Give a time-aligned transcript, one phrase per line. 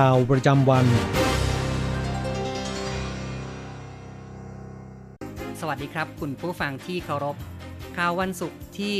[0.00, 0.86] ข่าวประจำวัน
[5.60, 7.36] สวัสดีครับ คุณผู้ฟังที่เคารพ
[7.96, 8.96] ข่าววันศุกร์ที่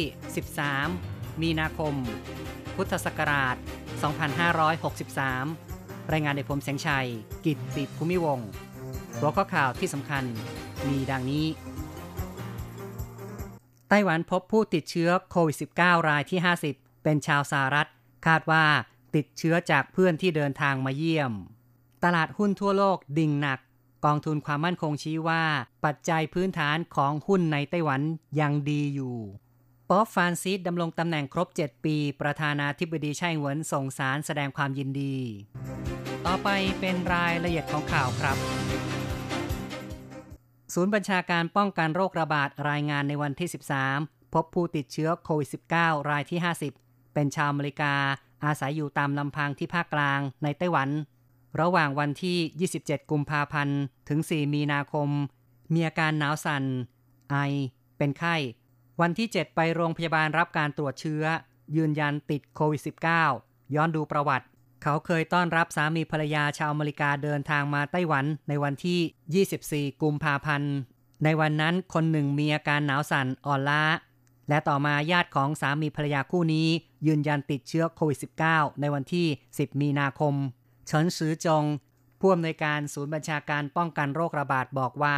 [0.68, 1.94] 13 มีนาคม
[2.76, 3.56] พุทธศักราช
[5.18, 7.08] 2563 รายงานโดยผมแสงชัย
[7.44, 8.48] กิตติภูมิวงศ์
[9.18, 10.24] หัวข้อข่าวที่สำคัญ
[10.88, 11.46] มีดังนี้
[13.88, 16.40] ไต้หวันพบผู้ติดเชื้อโควิด -19 รายที่
[16.70, 17.88] 50 เป็นชาวสหรัฐ
[18.26, 18.64] คาดว่า
[19.14, 21.32] ติดเชื้อจากเพื่อนที่เดินทางมาเยี่ยม
[22.04, 23.60] ตลาดหุ้นทั่วโลกดิ่งหนัก
[24.04, 25.42] กองทุนความมั่นคงชี้ว่า
[25.84, 28.00] ปัจจัยพื้นฐานของหุ้นในไต้หวัน
[28.40, 29.16] ยังดีอยู่
[29.90, 35.16] ป๊อบฟานซิสดำรงตำแหน่งครบ 7 ปี ประธานาธิบดีไช่เหวินส่งสารแสดงความยินดี
[36.26, 36.48] ต่อไป
[36.80, 38.36] เป็นรายละเอียดของข่าวครับ
[40.74, 43.48] ศูนย์บัญชาการป้องกันโรคระบาดรายงานในวันที่
[43.92, 46.40] 13 พบผู้ติดเชื้อโควิด -19 รายที่
[46.76, 47.94] 50 เป็นชาวอเมริกา
[48.44, 50.88] อาศัยอยู่ตามลำพังที่ภาคกลางในไต้หวัน
[51.60, 55.08] ระหว่างวันที่ 27 กุมภาพันธ์ ถึง 4 มีนาคม
[55.72, 56.64] มีอาการหนาวสัน่น
[57.30, 57.36] ไอ
[57.98, 58.36] เป็นไข้
[59.00, 61.24] วันที่ 7 ไปโรงพยาบาลรับการตรวจเชื้อ
[61.76, 62.82] ยืนยันติดโควิด
[63.28, 64.46] -19 ย้อนดูประวัติ
[64.82, 70.72] เขาเคยต้อนรับสามีภรรยาชาวอเมริกาเดินทางมาไต้หวันในวันที่ 24 กุมภาพันธ์
[71.24, 73.82] ในวันนั้นคนหนึ่งมีอาการหนาวสั่นอ่อนล้า
[74.48, 76.68] และต่อมาญาติของสามีภรรยาคู่นี้
[77.06, 78.18] ยืนยันติดเชื้อโควิด
[78.50, 80.34] -19 ในวันที่ 10 มีนาคม
[80.86, 81.64] เฉินซือจง
[82.20, 85.16] ผู้อำนวยการศูนย์บัญชาการป้องกันโรคระบาดบอกว่า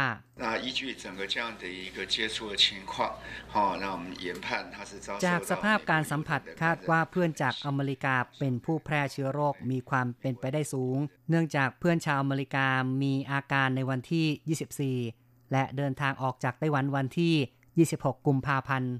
[5.27, 10.97] จากสภาพการสัมผัสคาดว่าเพื่อนจากอเมริกาเป็นผู้แพร่เชื้อโรคมีความเป็นไปได้สูง
[11.29, 12.67] เนื่องจากเพื่อนชาวอเมริกา
[13.03, 18.93] มีอาการในวันที่ 24 และเดินทางออกจากไต้หวันวันที่ 26 กุมภาพันธ์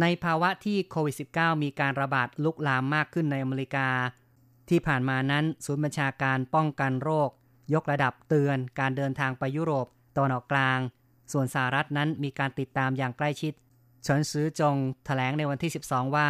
[0.00, 3.88] ในภาวะที่โควิด -19 มีการระบาดลุกลามมากขึ้นในอเมริกา
[4.68, 7.30] ที่ผ่านมานั้นศูนย์บัญชาการป้องกันโรค
[7.74, 9.86] ยกระดับเตือนการเดินทางไปยุโรป
[10.16, 10.78] ตะวันออกกลาง
[11.32, 13.52] ส่วนสหรัฐนั้นมีการติดตามอย่างใกล้ชิด
[14.02, 16.28] เฉินซื้อจงแถลงในวันที่ 12 ว่า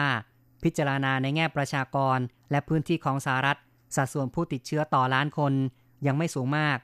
[0.63, 2.19] พิจารณาในแง่ประชากร
[2.51, 3.59] และพื้นที่ของสหรัฐ
[3.97, 5.53] สัดส่วนผู้ติดเชื้อต่อล้านคน
[6.07, 6.79] ยังไม่สูงมาก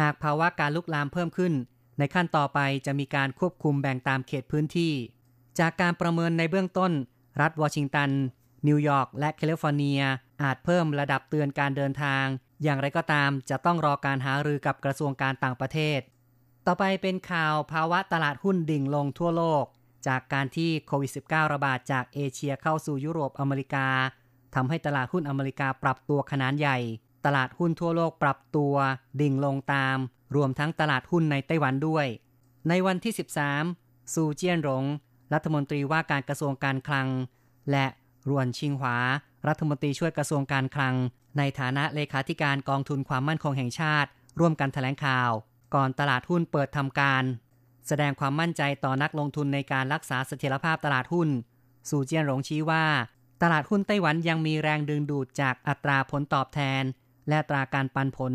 [0.00, 1.52] หากภาวะการลุกลามเพิ่มขึ้น
[1.98, 4.92] ในขั้นต่อไปจะมีการควบคุมแบ่งตามเขตพื้นที่
[5.58, 6.92] จากการประเมินในเบื้องต้น
[7.40, 8.10] รัฐวอชิงตัน
[8.68, 10.00] นิวยอร์กและแคลิฟอร์เนีย
[10.42, 12.24] อาจเพิ่มระดับเตือนการเดินทาง
[12.62, 16.00] อย่างไรก็ตามจะต้องรอการหารือกับกระทรวงการต่างประเทศ
[16.66, 19.64] ต่อไปเป็นข่าวภาวะตลาดหุ้นดิ่งลงทั่วโลก
[20.06, 23.86] จากการที่โควิด -19 ระบาดจากเอเชียเข้าสู่ยุโรปอเมริกา
[24.54, 26.78] ทำให้ตลาดหุ้นอเมริกาปรับตัวขนาดใหญ่
[27.26, 28.74] ตลาดหุ้นทั่วโลกปรับตัว
[29.20, 29.98] ดิ่งลงตาม
[30.36, 32.06] รวมทั้งตลาดหุ้นในไต้หวันด้วย
[32.68, 33.12] ในวันที่
[33.62, 34.84] 13 ซูเจียนหลง
[35.32, 37.08] รัฐมนตรีว่าการกระทรวงการคลัง
[37.70, 37.86] และ
[38.28, 38.96] รวนชิงหวา
[39.48, 40.94] รัฐมนตรีช่วยกระทรวงการคลัง
[41.38, 44.08] ในฐานะเลขาธิการกองทุนความมั่นคงแห่งชาติ
[44.40, 45.30] ร่วมกันแถลงข่าว
[45.74, 47.24] ก่อนตลาดหุ้นเปิดทำการ
[47.88, 51.28] แสดงความมั่นใจต่อนักลงทุนในการรักษาเสถียรภาพตลาดหุ้น
[51.88, 52.84] ซูเจียนหลงชี้ว่า
[53.42, 56.82] ตลาดหุ้นไต้หวันยังมีแรงดึงดูดจากอัตราผลตอบแทน
[57.28, 58.32] และอัตราการปันผล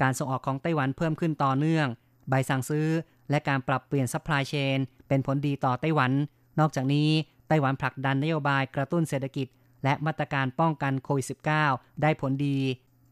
[0.00, 1.86] การส่งออกของไต้หวันเพิ่มขึ้นต่อเนื่อง
[2.28, 2.88] ใบสั่งซื้อ
[3.30, 4.78] และการปรับเปลี่ยน supply chain
[5.08, 6.12] เป็นผลดีต่อไต้หวัน
[6.60, 7.08] นอกจากนี้
[7.48, 9.46] ไต้หวันผลักดันนโยบายกระตุ้นเศรษฐกิจ
[9.84, 11.26] และมาตรการป้องกันโควิด
[11.64, 12.58] -19 ได้ผลดี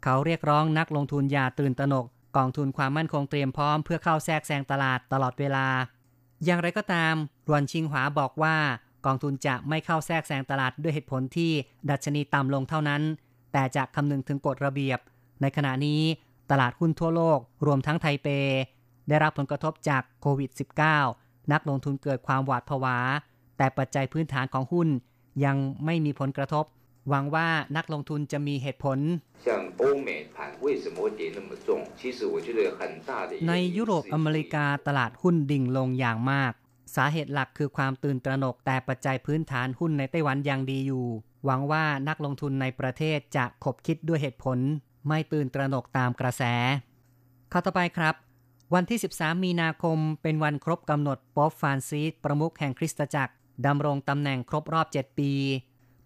[0.03, 2.07] เขาเรียกร้องนักลงทุนอย่าตื่นตระหนก
[2.37, 5.67] กองทุนความมั่นคงเตรียมพร้อมเพื่อเข้าแทรกแซงตลาดตลอดเวลา
[6.45, 7.15] อย่างไรก็ตาม
[7.49, 8.57] รวนชิงหวาบอกว่า
[9.07, 11.51] กองทุนจะไม่เข้าแทรกแซงตลาดด้วยเหตุผลที่
[11.91, 13.03] ดัชนีต่ำลงเท่านั้น
[13.53, 14.99] แต่จะคำนึงถึงกฎระเบียบ
[15.41, 16.03] ในขณะนี้
[16.51, 18.29] ตลาดหุ้นทั่วโลกรวมทั้งไทเป
[19.09, 20.51] ได้รับผลกระทบจากโควิด
[20.97, 22.99] -19 นักลงทุนเกิดความหวาดผวา
[23.57, 24.89] แต่ปัจจัยพื้นฐานของหุ้น
[25.45, 26.65] ยังไม่มีผลกระทบ
[27.09, 28.99] หวังว่านักลงทุนจะมีเหตุผล
[33.49, 36.53] ในยุโรปอเมริกาตลาดหุ้นดิ่งลงอย่างมาก
[36.97, 41.07] สาเหตุหลักคือความตื่นตระหนกแต่ปัจจัยพื้นฐานหุ้นในไต้หวันยังดีอยู่
[41.45, 44.59] หวังว่านักลงทุนในประเทศจะขบคิดด้วยเหตุผล
[45.09, 46.43] ไม่ตื่นตระหนกตามกระแส
[47.53, 48.15] ข้อต่อไปครับ
[48.75, 53.33] วันที่ 13 มีนาคม เป็นวันครบกำหนดป๊อปฟานซีสประมุขแห่งคริสตจักร
[53.67, 55.33] ดำรงตำแหน่งครบรอบ 7 ปี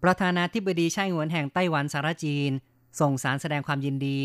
[0.03, 2.51] ประธานาธิบดีไช่หวนแห่งไต้หวันสารจีน
[2.99, 4.19] ส่งสารแสดงความยินดี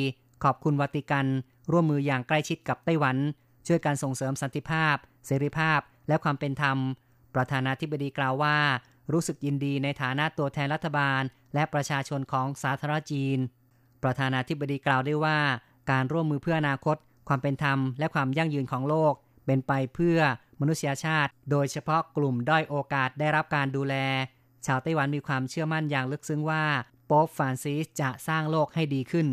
[0.44, 1.26] ขอบคุณวัติกัน
[1.70, 3.17] ร่วมมืออย่างใกล้ชิดกับไต้หวัน
[3.67, 4.96] ช่วยการส่งเสริมสันติภาพ
[5.26, 6.79] เสรีภาพ และความเป็นธรรม
[7.35, 8.58] ประธานาธิบดีกล่าวว่า
[9.12, 11.23] รู้สึกยินดีในฐานะตัวแทนรัฐบาล
[11.55, 13.38] และประชาชนของสาธารณจีน
[14.02, 15.38] ประธานาธิบดีกล่าวได้ว่า
[15.90, 16.96] การร่วมมือเพื่ออนาคต
[17.29, 19.15] ความเป็นธรรมและความยั่งยืนของโลก
[19.47, 20.19] เป็นไปเพื่อ
[20.61, 23.95] มนุษยชาติ โดยเฉพาะกลุ่มด้อยโอกาสได้รับการดูแล
[24.67, 26.65] ชาวไต้หวันมีความเชื่อมั่นอย่างลึกซึ้งว่า
[27.07, 29.27] โป๊ปฟรานซิสจะสร้างโลกให้ดีขึ้น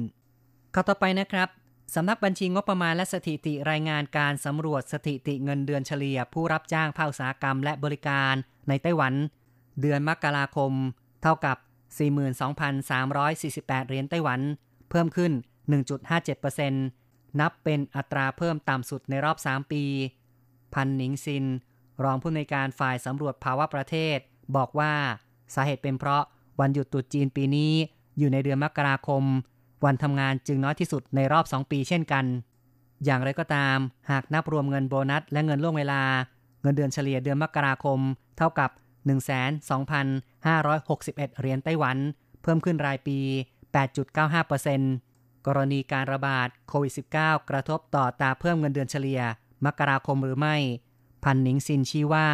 [0.74, 1.50] ข้าต่อไปนะครับ
[1.96, 8.34] สำนักบัญชีงบประมาณและสถิติรายงานการสำรวจสถิติเงินเดือนเฉลี่ย ผู้รับจ้างภาคอุตสาหกรรมและบริการ
[8.70, 9.14] ในไต้หวัน
[9.82, 10.72] เดือนมกราคม
[11.24, 11.58] เท่ากับ
[12.78, 14.40] 42,348 เหรียญไต้หวัน
[14.90, 15.32] เพิ่มขึ้น
[15.70, 17.05] 1.57%
[17.40, 19.84] นับเป็นอัตราเพิ่มต่ำสุดในรอบ 3 ปี
[20.74, 21.46] พันหนิงซิน
[22.04, 24.18] รองผู้ในวยการฝ่ายสำรวจภาวะประเทศ
[24.56, 24.94] บอกว่า
[25.56, 26.24] สาเหตุเป็นเพราะ
[26.60, 27.72] วันหยุดตรุษจีนปีนี้
[28.18, 29.24] อยู่ในเดือนมกราคม
[29.86, 32.26] วันทำงานจึงน้อยที่สุดในรอบ 2 ปีเช่นกัน
[33.06, 33.78] อย่างไรก็ตาม
[34.12, 36.02] หากนับรวมเงินโบนัส และเงินล่วงเวลา
[36.62, 38.00] เงินเดือนเฉลี่ยเดือนมกราคม
[38.38, 38.70] เท่ากับ
[39.86, 41.98] 12,561 เหรียญไต้หวัน
[42.42, 43.18] เพิ่มขึ้นรายปี
[43.76, 45.05] 8.95%
[45.46, 49.22] กรณีการระบาดโควิด -19 กระทบต่อตาเพิ่มเงินเดือนเฉลี่ย
[49.66, 50.56] มกราคมหรือไม่
[51.24, 52.28] พันหนิงซินชี้ว่า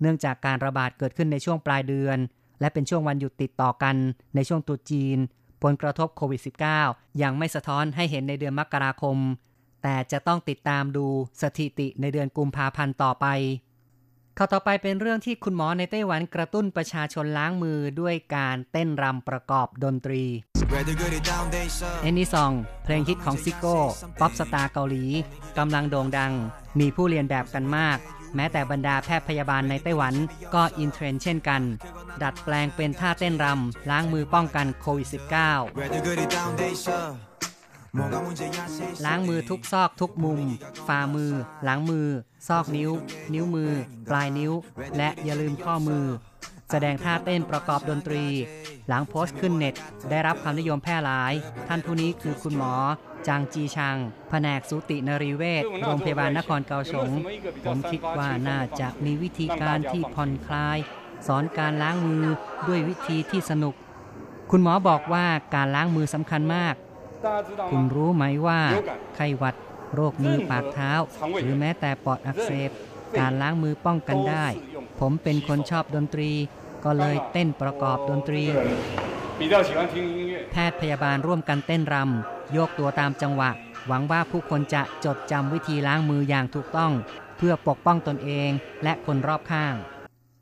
[0.00, 2.18] เนื่องจากการระบาดเกิดขึ้นในช่วงปลายเดือน
[2.60, 3.96] และเป็นช่วงวันหยุดติดต่อกัน
[4.34, 5.18] ในช่วงตรุษจีน
[5.62, 6.40] ผลกระทบโควิด
[6.82, 9.16] -19 ยังไม่สะท้อนให้เห็นในเดือนมกราคม
[9.82, 11.06] แต่จะต้องติดตามดู
[11.42, 13.26] สถิติในเดือนกุมภาพันธ์ต่อไป
[14.38, 20.24] ข่าวต่อไปเป็นเรื่องที่คุณหมอในไต้หวันกระตุ้นประชาชนล้างมือด้วยการเต้นรำประกอบดนตรี
[22.02, 22.52] Any Song
[22.84, 25.04] เพลงฮิตของ Zico pop star เกาหลี
[25.58, 26.32] กำลังโด่งดัง
[26.80, 27.98] มีผู้เลียนแบบกันมาก
[28.36, 30.14] แม้แต่บรรดาแพทย์พยาบาลในไต้หวัน
[30.54, 31.62] ก็ in trend เช่นกัน
[32.22, 35.76] ดัดแปลงเป็นท่าเต้นรำล้างมือป้องกันโควิด -19
[39.04, 40.40] ล้างมือทุกซอกทุกมุม
[40.88, 41.32] ฝ่ามือ
[41.64, 42.08] หลังมือ
[42.48, 42.90] ซอกนิ้ว
[43.34, 43.72] นิ้วมือ
[44.10, 44.52] ปลายนิ้ว
[44.96, 46.04] และอย่าลืมข้อมือ
[46.70, 48.24] แสดงท่าเต้นประกอบดนตรี
[48.88, 49.74] หลังโพสต์ขึ้นเน็ต
[50.10, 51.32] ได้รับความนิยมแพร่หลาย
[51.68, 52.74] ท่านผู้นี้คือคุณหมอ
[53.28, 53.96] จางจีชัง
[54.30, 57.10] แผนกสูตินรีเวชโรงพยาบาลนครเกาสง
[57.66, 60.78] ผมคิดว่าน่าจะมีวิธีการที่ผ่อนคลาย
[61.26, 62.24] สอนการล้างมือ
[62.68, 63.74] ด้วยวิธีที่สนุก
[64.50, 66.74] คุณหมอบอกว่าการล้างมือสำคัญมาก
[67.70, 68.60] คุณรู้ไหมว่า
[69.14, 69.54] ไข้หวัด
[69.94, 70.92] โรคมือปากเท้า
[71.42, 72.70] หรือแม้แต่ปอดอักเสบ
[73.18, 74.46] การล้างมือป้องกันได้
[75.00, 76.30] ผมเป็นคนชอบดนตรี
[76.84, 78.42] ก็เลยเต้นประกอบดนตรี
[80.52, 83.50] แพทย์พยาบาลร่วมกันเต้นรำโยกตัวตามจังหวะ
[83.86, 86.92] หวังว่าผู้คนจะจดจำวิธีล้างมืออย่างถูกต้อง
[87.36, 88.50] เพื่อปกป้องตนเอง
[88.82, 89.74] และคนรอบข้าง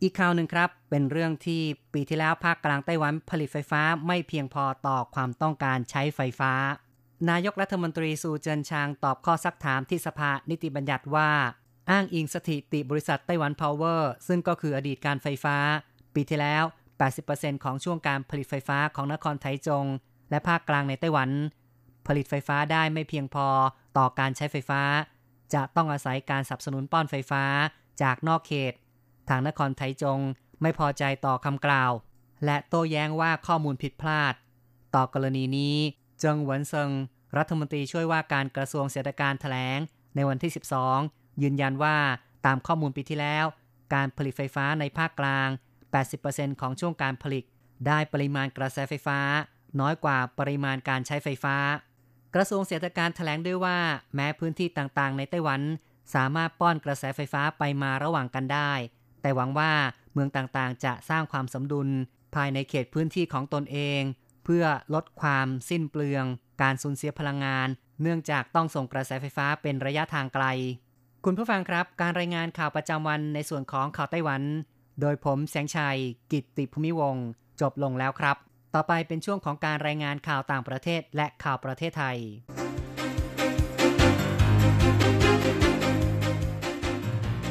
[0.03, 1.63] อีกข่าวหนึ่งครับ เป็นเรื่องที่
[1.93, 6.53] ปีที่แล้วภาคกลางไต้หวันผลิตไฟฟ้าไม่เพียงพอต่อความต้องการใช้ไฟฟ้า
[7.31, 11.31] นายกรัฐมนตรีซูเจินชางตอบข้อซักถามที่สภานิติบัญญัติว่า
[11.91, 15.57] อ้างอิงสถิติบริษัทไต้หวันพาวเวอร์ซึ่งก็คืออดีตการไฟฟ้า
[16.19, 16.65] ปีที่แล้ว
[17.15, 19.87] 80%ของช่วงการผลิตไฟฟ้าของนครไทจง
[20.31, 21.31] และภาคกลางในไต้หวัน
[22.07, 23.49] ผลิตไฟฟ้าได้ไม่เพียงพอ
[23.99, 24.83] ต่อการใช้ไฟฟ้า
[25.55, 27.45] จะต้องอาศัยการสนับสนุนป้อนไฟฟ้า
[28.03, 28.73] จากนอกเขต
[29.29, 30.21] ทางนครไทจง
[30.63, 31.93] ไม่พอใจต่อคำกล่าว
[32.45, 34.35] และโต้แย้งว่าข้อมูลผิดพลาด
[34.95, 35.77] ต่อกรณีนี้
[36.21, 36.91] เจิงหวนเซิง
[37.37, 39.79] รัฐมนตรีช่วยว่าการกระทรวงเศรษฐการแถลง
[40.15, 40.53] ในวันที่
[40.95, 41.97] 12 ยืนยันว่า
[42.47, 43.47] ตามข้อมูลปีที่แล้ว
[43.95, 45.51] การผลิตไฟฟ้าในภาคกลาง
[45.97, 47.45] 80%ของช่วงการผลิต
[47.87, 49.19] ได้ปริมาณกระแสไฟฟ้า
[49.81, 51.57] น้อยกว่าปริมาณการใช้ไฟฟ้า
[52.35, 53.79] กระทรวงเศรษฐการแถลงด้วยว่า
[54.15, 55.61] แม้พื้นที่ต่างๆ ในไต้หวัน
[56.15, 58.73] สามารถป้อนกระแสไฟฟ้าไปมาระหว่างกันได้
[59.23, 59.73] แต่หวังว่า
[60.13, 61.89] เมืองต่างๆ จะสร้างความสมดุล
[62.35, 64.03] ภายในเขตพื้นที่ของตนเอง
[64.45, 64.65] เพื่อ
[64.95, 66.25] ลดความสิ้นเปลือง
[66.63, 67.69] การสูญเสียพลังงาน
[68.03, 70.45] เนื่องจากต้องส่งกระแสไฟฟ้าเป็นระยะทางไกล
[71.25, 74.43] คุณผู้ฟังครับ การรายงานข่าวประจำวันในส่วนของข่าวไต้หวัน
[75.01, 75.99] โดยผมแสงชัย
[76.33, 77.27] กิตติภูมิวงศ์
[77.61, 78.37] จบลงแล้วครับ
[78.75, 82.19] ต่อไปเป็นช่วงของการรายงานข่าวต่างประเทศและข่าวประเทศไทย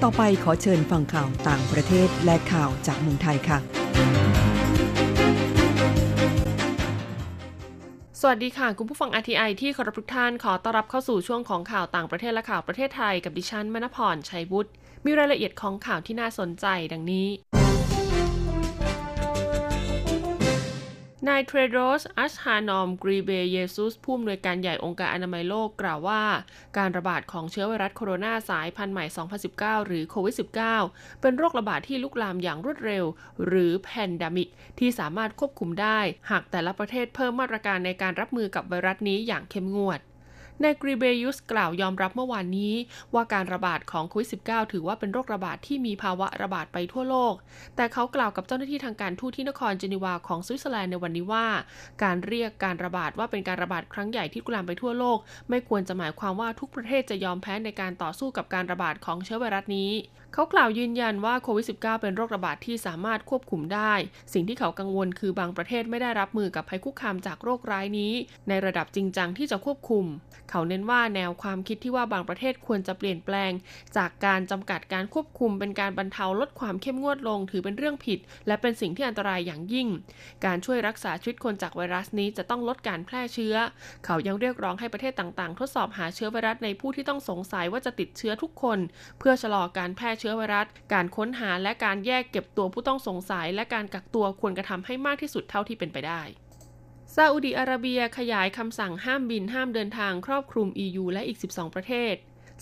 [0.04, 3.60] ต่อไปขอเชิญฟังข่าวต่างประเทศและข่าวจากเมืองไทยค่ะ
[8.22, 14.72] สวัสดีค่ะคุณผู้ฟัง RTI ที่เคารพทุกท่านขอต้อนรับเข้าสู่ช่วงของข่าวต่างประเทศและข่าวประเทศไทยกับดิฉันมณพรชัยบุตร
[15.08, 17.28] มีรายละเอียดของข่าวที่น่าสนใจดังนี้
[21.28, 26.24] นายเทรโดส อัชฮานอม กรีเบเยซุส ผู้อำนวยการใหญ่องค์การอนามัยโลกกล่าวว่า
[26.78, 29.06] การระบาดของเชื้อไวรัสโคโรนาสายพันธุ์ใหม่
[29.48, 30.36] 2019 หรือโควิด
[30.78, 33.06] -19 เป็นโรคระบาดที่ลุกลามอย่างรวดเร็ว
[33.46, 34.50] หรือ pandemic
[34.80, 36.00] ที่สามารถควบคุมได้
[36.32, 40.00] หากแต่ละประเทศเพิ่มมาตรการในการรับมือกับไวรัสนี้อย่างเข้มงวด
[40.64, 42.74] นายกรีเบยุสกล่าวยอมรับเมื่อวานนี้
[43.14, 47.34] ว่าการระบาดของโควิด -19 ถือว่าเป็นโรคระบาดที่มีภาวะระบาดไปทั่วโลก
[47.76, 51.48] แต่เขากล่าวกับเจ้าหน้าที่ทางการทูตที่นครเจนีวาของสวิตเซอร์แลนด์ในวันนี้ว่า
[52.04, 55.18] การเรียกการระบาดว่าเป็นการระบาดครั้งใหญ่ที่ลุกลามไปทั่วโลก
[55.50, 59.92] ไม่ควรจะหมายความว่าทุกประเทศจะยอมแพ้ในการต่อสู้กับการระบาดของเชื้อไวรัสนี้
[60.39, 63.94] เขากล่าวยืนยันว่าโควิด -19 เป็นโรคระบาดที่สามารถควบคุมได้
[64.34, 68.13] สิ่งที่เขากังวลคือบางประเทศไม่ได้รับมือกับภัยคุกคามจากโรคร้ายนี้
[68.50, 70.06] ในระดับจริงจังที่จะควบคุม
[70.50, 73.51] เขาเน้นว่าแนวความคิดที่ว่าบางประเทศควรจะเปลี่ยนแปลง
[73.98, 79.88] จากการจำกัดการควบคุม เป็นการบรรเทาลดความเข้มงวดลง ถือเป็นเรื่องผิด และเป็นสิ่งที่อันตรายอย่างยิ่ง
[80.46, 83.56] การช่วยรักษาชีวิตคนจากไวรัสนี้จะต้องลดการแพร่เชื้อ
[84.06, 88.79] เขายังเรียกร้องให้ประเทศต่างๆ ทดสอบหาเชื้อไวรัสในผู้ที่ต้องสงสัยว่าจะติดเชื้อทุกคน
[89.20, 96.22] เพื่อชะลอการแพร่เชื้อไวรัส การค้นหาและการแยกเก็บตัวผู้ต้องสงสัย และการกักตัวควรกระทำให้มากที่สุดเท่าที่เป็นไปได้
[97.15, 102.15] ซาอุดีอาระเบียขยายคำสั่งห้ามบินห้ามเดินทางครอบคลุม EU และอีก 12 ประเทศ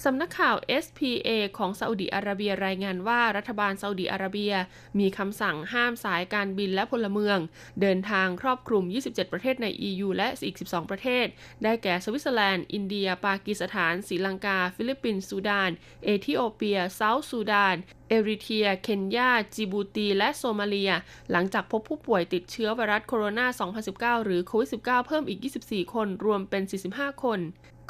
[0.04, 4.54] สำนักข่าว SPA ของซาอุดีอาระเบียรายงานว่ารัฐบาลซาอุดีอาระเบีย
[5.00, 7.38] มีคำสั่งห้ามสายการบินและพลเมือง
[7.82, 11.26] เดินทางครอบคลุม 27 ประเทศใน EU และอีก 12 ประเทศ
[11.64, 15.72] ได้แก่สวิตเซอร์แลนด์ อินเดีย ปากีสถานศรีลังกา ฟิลิปปินส์ซูดาน
[16.04, 17.76] เอธิโอเปียเซาท์ซูดาน
[18.10, 20.94] เอริเทรีย เคนยา จิบูตี และโซมาเลีย
[21.32, 27.42] หลังจากพบผู้ป่วยติดเชื้อไวรัสโคโรนา 2019 หรือโควิด -19 เพิ่มอีก 24 คน รวมเป็น 45 คน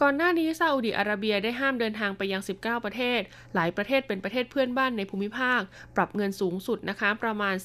[0.01, 3.21] ก่อนหน้านี้ซาอุดิอาระเบียได้ห้ามเดินทางไปยัง 19 ประเทศ
[3.55, 5.61] หลายประเทศเป็นประเทศเพื่อนบ้านในภูมิภาค
[5.95, 7.55] ปรับเงินสูงสุดนะคะประมาณ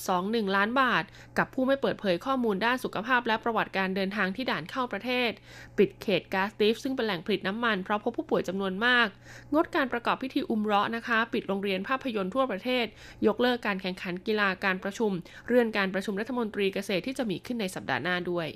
[0.00, 1.04] 4.21 ล้านบาท
[1.38, 5.30] กับผู้ไม่เปิดเผยข้อมูลด้านสุขภาพและประวัติการเดินทางที่ด่านเข้าประเทศ
[5.78, 9.06] ปิดเขตกาติฟซึ่งเป็นแหล่งผลิตน้ำมันเพราะพบผู้ป่วยจำนวนมาก
[9.54, 12.86] งดการประกอบพิธีอุมเราะห์นะคะ ปิดโรงเรียนภาพยนตร์ทั่วประเทศ
[13.26, 15.12] ยกเลิกการแข่งขันกีฬาการประชุม
[15.46, 18.48] เลื่อนการประชุมรัฐมนตรีเกษตรที่จะมีขึ้นในสัปดาห์หน้าด้วย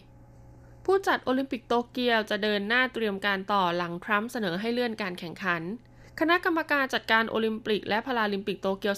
[0.93, 5.63] ผู้จัดโอลิมปิกโตเกียวจะเดินหน้าเตรียมการต่อหลังทรัมป์เสนอให้เลื่อนการแข่งขัน
[6.21, 8.95] คณะกรรมการจัดการโอลิมปิกและพาราลิมปิกโตเกียว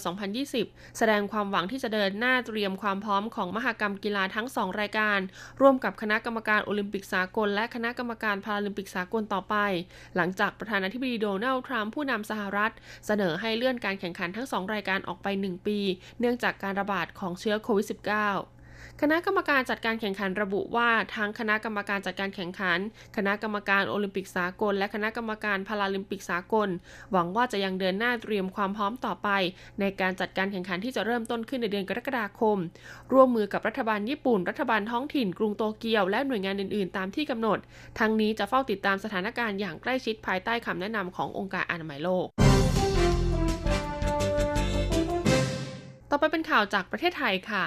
[0.47, 5.19] 2020 แสดงความหวังที่จะเดินหน้าเตรียมความพร้อมของมหกรรมกีฬาทั้ง 2 รายการ
[5.61, 9.55] ร่วมกับคณะกรรมการโอลิมปิกสากล และคณะกรรมการพาราลิมปิกสากลต่อไป
[10.15, 12.71] หลังจากประธานาธิบดีโดนัลด์ทรัมป์ผู้นำสหรัฐ
[13.05, 15.79] เสนอให้เลื่อนการแข่งขันทั้ง 2 รายการออกไป 1 ปี
[16.19, 18.52] เนื่องจากการระบาดของเชื้อโควิด -19
[19.01, 22.79] คณะกรรมการจัดการแข่งขันระบุว่าทั้งคณะกรรมการจัดการแข่งขัน
[23.17, 26.69] คณะกรรมการโอลิมปิกสากล และคณะกรรมการพาราลิมปิกสากล
[27.11, 29.29] หวังว่าจะยังเดินหน้าเตรียมความพร้อมต่อไป
[29.79, 32.57] ในการจัดการแข่งขันที่จะเริ่มต้นขึ้นในเดือนกรกฎาคม
[33.13, 37.57] ร่วมมือกับรัฐบาลญี่ปุ่น รัฐบาลท้องถิ่น กรุงโตเกียวและหน่วยงานอื่นๆ ตามที่กำหนด
[37.99, 42.27] ทั้งนี้จะเฝ้าติดตามสถานการณ์อย่างใกล้ชิดภายใต้คำแนะนำขององค์การอนามัยโลก
[46.09, 47.65] ต่อไปเป็นข่าวจากประเทศไทยค่ะ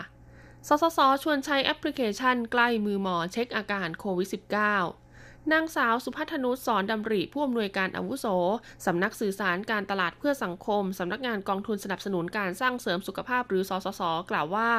[0.69, 5.06] สสส ชวนใช้แอปพลิเคชันใกล้มือหมอเช็คอาการโควิด -19
[5.53, 8.27] นางสาวสุพัฒนุสอนดำริผู้อำนวยการอาวุโส
[8.87, 14.71] สำนักสื่อสารการตลาดเพื่อสังคม สำนักงานกองทุนสนับสนุนการสร้างเสริมสุขภาพหรือสสส กล่าวว่า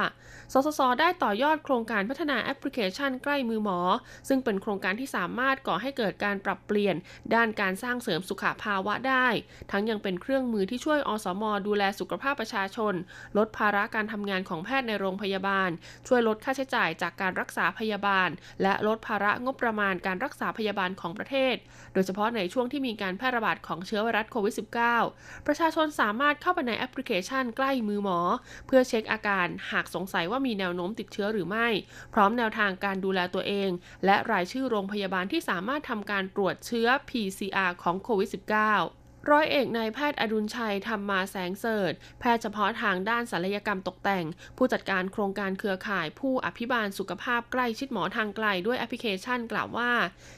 [0.54, 3.80] สสส ได้ต่อยอดโครงการพัฒนาแอปพลิเคชันใกล้มือหมอ
[4.28, 6.96] ซึ่งเป็นโครงการที่สามารถก่อให้เกิดการปรับเปลี่ยน
[7.34, 9.28] ด้านการสร้างเสริมสุขภาวะได้
[9.72, 12.94] ทั้งยังเป็นเครื่องมือที่ช่วยอสม ดูแลสุขภาพประชาชน
[13.38, 15.70] ลดภาระการทำงานของแพทย์ในโรงพยาบาล
[16.08, 18.30] ช่วยลดค่าใช้จ่ายจากการรักษาพยาบาล
[18.62, 21.56] และลดภาระงบประมาณการรักษาพยาบาลของประเทศ
[21.94, 24.54] โดยเฉพาะในช่วงที่มีการแพร่ระบาดของเชื้อไวรัสโควิด
[25.00, 28.20] -19 ประชาชนสามารถเข้าไปในแอปพลิเคชันใกล้มือหมอ
[28.68, 31.68] เพื่อเช็คอาการหากสงสัยว่ามีแนวโน้มติดเชื้อหรือไม่
[32.14, 33.70] พร้อมแนวทางการดูแลตัวเอง
[34.06, 44.26] และรายชื่อโรงพยาบาลที่สามารถทำการตรวจเชื้อ PCR ของโควิด -19 ร้อยเอกนายแพทย์อดุลชัยธรรมมาแสงเสริฐแพทย์เฉพาะทางด้านศัลยกรรมตกแต่ง
[44.58, 49.92] ผู้จัดการโครงการเครือข่ายผู้อภิบาลสุขภาพใกล้ชิดหมอทางไกลด้วยแอปพลิเคชันกล่าวว่า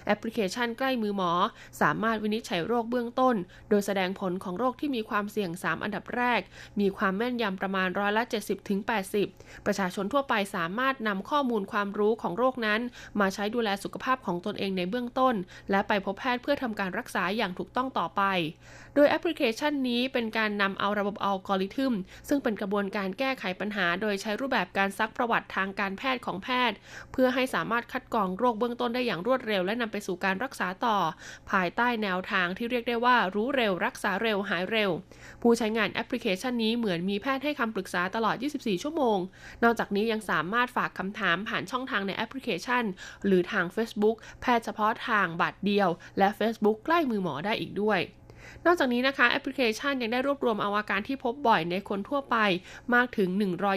[0.08, 1.32] แอปพลิเคชันใกล้มือหมอ
[1.82, 3.36] สามารถวินิจฉัยโรคเบื้องต้น
[3.70, 6.42] โดยแสดงผลของโรคที่มีความเสี่ยง 3 อันดับแรก
[6.80, 8.80] มีความแม่นยำประมาณร้อยละ 70ถึง
[9.24, 12.82] 80 ประชาชนทั่วไปสามารถนำข้อมูลความรู้ของโรคนั้น
[13.20, 15.36] มาใช้ดูแลสุขภาพของตนเองในเบื้องต้น
[15.72, 18.24] และไปพบแพทย์เพื่อทำการรักษาอย่างถูกต้องต่อไป
[18.96, 21.94] โดยแอปพลิเคชันนี้เป็นการนำเอาระบบอัลกอริทึม
[22.28, 26.78] ซึ่งเป็นกระบวนการแก้ไขปัญหา โดยใช้รูปแบบการซักประวัติทางการแพทย์ของแพทย์
[27.12, 30.98] เพื่อให้สามารถคัดกรองโรคเบื้องต้นได้อย่างรวดเร็ว และนำไปสู่การรักษาต่อ
[31.52, 34.90] ภายใต้แนวทางที่เรียกได้ว่ารู้เร็ว รักษาเร็วหายเร็ว
[35.42, 39.18] ผู้ใช้งานแอปพลิเคชันนี้เหมือนมีแพทย์ให้คำปรึกษาตลอด 24 ชั่วโมง
[39.64, 42.84] นอกจากนี้ยังสามารถฝากคำถามผ่านช่องทางในแอปพลิเคชัน
[43.26, 48.02] หรือทาง Facebook แพทย์เฉพาะทางบัตรเดียว และ Facebook ใกล้มือหมอได้อีกด้วย
[48.66, 52.38] นอกจากนี้นะคะแอปพลิเคชันยังได้รวบรวมเอาอาการที่พบบ่อยในคนทั่วไป
[52.96, 53.30] มากถึง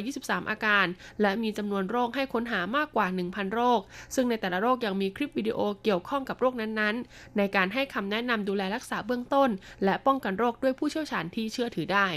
[0.02, 0.86] 123 อาการ
[1.20, 3.80] และมีจำนวนโรคให้ค้นหามากกว่า 1,000 โรค
[4.14, 9.50] ซึ่งในแต่ละโรคยังมีคลิปวิดีโอเกี่ยวข้องกับโรคนั้นๆ ในการให้คำแนะนำดูแลรักษาเบื้องต้น
[9.84, 12.08] และป้องกันโรคด้วยผู้เชี่ยวชาญที่เชื่อถือได้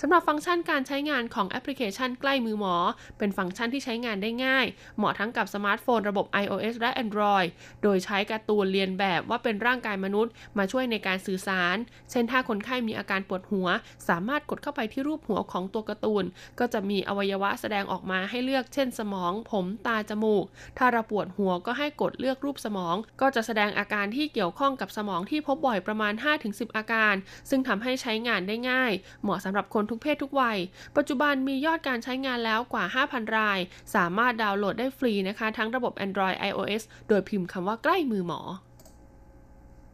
[0.00, 2.76] สำหรับฟังก์ชันการใช้งานของแอปพลิเคชันใกล้มือหมอ
[3.18, 4.66] เป็นฟังก์ชันที่ใช้งานได้ง่าย
[4.96, 7.48] เหมาะทั้งกับสมาร์ทโฟนระบบ iOS และ Android
[7.82, 11.76] โดยใช้การ์ตูนเลียนแบบว่าเป็นร่างกายมนุษย์ มาช่วยในการสื่อสาร
[12.10, 13.68] เช่นถ้าคนไข้มีอาการปวดหัว
[14.08, 16.24] สามารถกดเข้าไปที่รูปหัวของตัวการ์ตูน
[16.58, 20.44] ก็จะมีอวัยวะแสดงออกมาให้เลือก เช่น สมอง ผมตาจมูก
[20.78, 26.12] ถ้าเราปวดหัวก็ให้กดเลือกรูปสมอง ก็จะแสดงอาการที่เกี่ยวข้องกับสมองที่พบบ่อยประมาณ
[26.44, 27.14] 5-10 อาการ
[27.50, 30.58] ซึ่งทำให้ใช้งานได้ง่าย เหมาะสำหรับคนทุกเพศทุกวัย
[30.96, 33.58] ปัจจุบันมียอดการใช้งานแล้วกว่า 5,000 ราย
[33.94, 38.40] สามารถดาวน์โหลดได้ฟรีนะคะ ทั้งระบบ Android iOS โดยพิมพ์คำว่าใกล้มือหมอ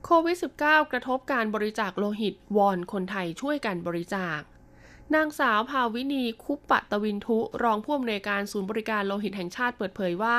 [0.05, 4.41] โควิด -19 กระทบการบริจาคโลหิต วอนคนไทยช่วยกันบริจาค
[5.15, 10.39] นางสาวภาวินีคุปปะตวินทุ รองผู้อำนวยการศูนย์บริการโลหิตแห่งชาติเปิดเผยว่า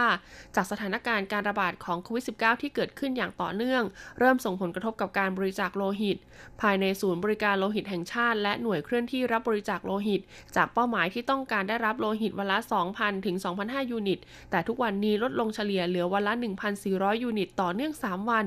[0.56, 3.84] จากสถานการณ์การระบาดของโควิด -19 ที่เกิดขึ้นอย่างต่อเนื่อง
[4.20, 6.18] เริ่มส่งผลกระทบกับการบริจาคโลหิต
[6.62, 10.22] ภายในศูนย์บริการโลหิตแห่งชาติ และหน่วยเคลื่อนที่รับบริจาคโลหิต
[10.56, 12.58] จากเป้าหมายที่ต้องการได้รับโลหิตวันละ
[12.92, 14.20] 2,000 ถึง 2,500 ยูนิต
[14.52, 16.34] แต่ทุกวันนี้ลดลงเฉลี่ยเหลือวันละ
[16.78, 18.46] 1,400 ยูนิต ต่อเนื่อง 3 วัน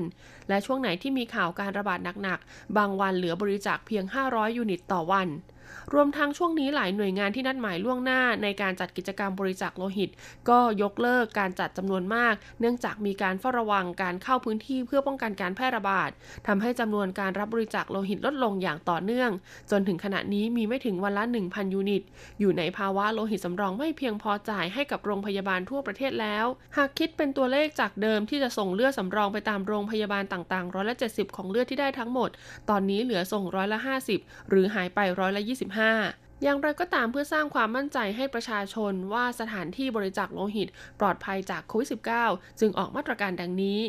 [0.49, 5.29] และช่วงไหนที่มีข่าวการระบาดหนักๆ บางวันเหลือบริจาคเพียง 500 ยูนิต ต่อวัน
[5.93, 10.09] รวมทั้งช่วงนี้หลายหน่วยงานที่นัดหมายล่วงหน้า ในการจัดกิจกรรมบริจาคโลหิต
[10.49, 16.09] ก็ยกเลิกการจัดจำนวนมาก เนื่องจากมีการเฝ้าระวังการเข้าพื้นที่เพื่อป้องกันการแพร่ระบาด
[16.47, 19.31] ทำให้จำนวนการรับบริจาคโลหิตลดลงอย่างต่อเนื่อง
[19.71, 22.03] จนถึงขณะนี้มีไม่ถึงวันละ 1,000 ยูนิต
[22.39, 26.45] อยู่ในภาวะโลหิตสำรองไม่เพียงพอจ่ายให้กับโรงพยาบาลทั่วประเทศแล้ว
[26.77, 32.29] หากคิดเป็นตัวเลขจากเดิมที่จะส่งเลือดสำรองไปตามโรงพยาบาลต่างๆร้อยละ70 ของเลือดที่ได้ทั้งหมด
[32.69, 33.79] ตอนนี้เหลือส่งร้อยละ
[34.13, 40.67] 50 หรือหายไปร้อยละ25 อย่างไรก็ตามเพื่อสร้างความมั่นใจให้ประชาชนว่าสถานที่บริจาคโลหิต
[40.99, 41.87] ปลอดภัยจากโควิด
[42.23, 43.79] -19 จึงออกมาตรการดังนี้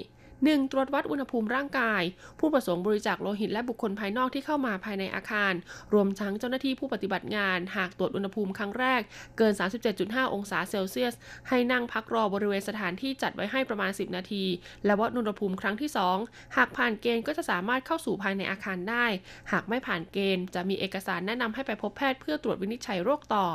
[0.46, 0.72] 1.
[0.72, 2.02] ตรวจวัดอุณหภูมิร่างกาย
[2.40, 5.52] ผู้ประสงค์บริจาคโลหิตและบุคคลภายนอกที่เข้ามาภายในอาคาร
[5.94, 9.00] รวมทั้งเจ้าหน้าที่ผู้ปฏิบัติงาน หากตรวจอุณหภูมิครั้งแรก
[9.38, 9.52] เกิน
[9.92, 11.14] 37.5 องศาเซลเซียส
[11.48, 14.44] ให้นั่งพักรอบริเวณสถานที่จัดไว้ให้ประมาณ 10 นาที
[14.84, 15.90] และวัดอุณหภูมิครั้งที่
[16.22, 19.06] 2 หากผ่านเกณฑ์ก็จะสามารถเข้าสู่ภายในอาคารได้
[19.52, 23.46] หากไม่ผ่านเกณฑ์ จะมีเอกสารแนะนำให้ไปพบแพทย์เพื่อตรวจวินิจฉัยโรคต่อ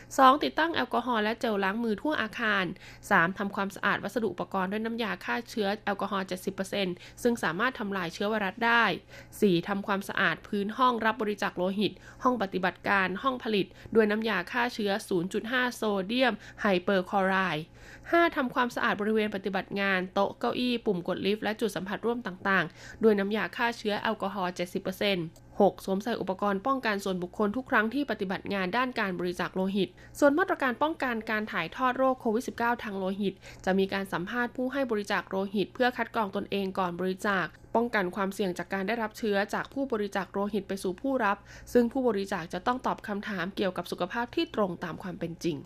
[0.00, 0.44] 2.
[0.44, 2.64] ติดตั้งแอลกอฮอล์และเจลล้างมือทั่วอาคาร
[3.06, 3.38] 3.
[3.38, 8.84] ทำความสะอาดวัสดุอุปกรณ์ด้วยน้ำยาฆ่าเชื้อแอลกอฮอล์70%ซึ่งสามารถทำลายเชื้อไวรัสได้
[9.30, 9.68] 4.
[9.68, 11.92] ทำความสะอาดพื้นห้องรับบริจาคโลหิต
[12.22, 14.90] ห้องปฏิบัติการ ห้องผลิต ด้วยน้ำยาฆ่าเชื้อ
[15.34, 17.64] 0.5 โซเดียมไฮเปอร์คลอไรด์
[18.00, 18.36] 5.
[18.36, 24.52] ทำความสะอาดบริเวณปฏิบัติงาน โต๊ะเก้าอี้ ปุ่มกดลิฟต์ และจุดสัมผัสร่วมต่างๆ ด้วยน้ำยาฆ่าเชื้อแอลกอฮอล์
[24.98, 25.84] 70% 6.
[25.84, 41.36] สวมใส่อุปกรณ์ป้องกันส่วนบุคคลทุกครั้งที่ปฏิบัติงานด้านการบริจาคโลหิต ส่วนมาตรการป้องกันการถ่ายทอดโรคโควิด -19 ทางโลหิต จะมีการสัมภาษณ์ผู้ให้บริจาคโลหิต เพื่อคัดกรองตนเองก่อนบริจาค ป้องกันความเสี่ยงจากการได้รับเชื้อจากผู้บริจาคโลหิตไปสู่ผู้รับ
[41.72, 45.58] ซึ่งผู้บริจาคจะต้องตอบคำถามเกี่ยวกับสุขภาพที่ตรงตามความเป็นจริง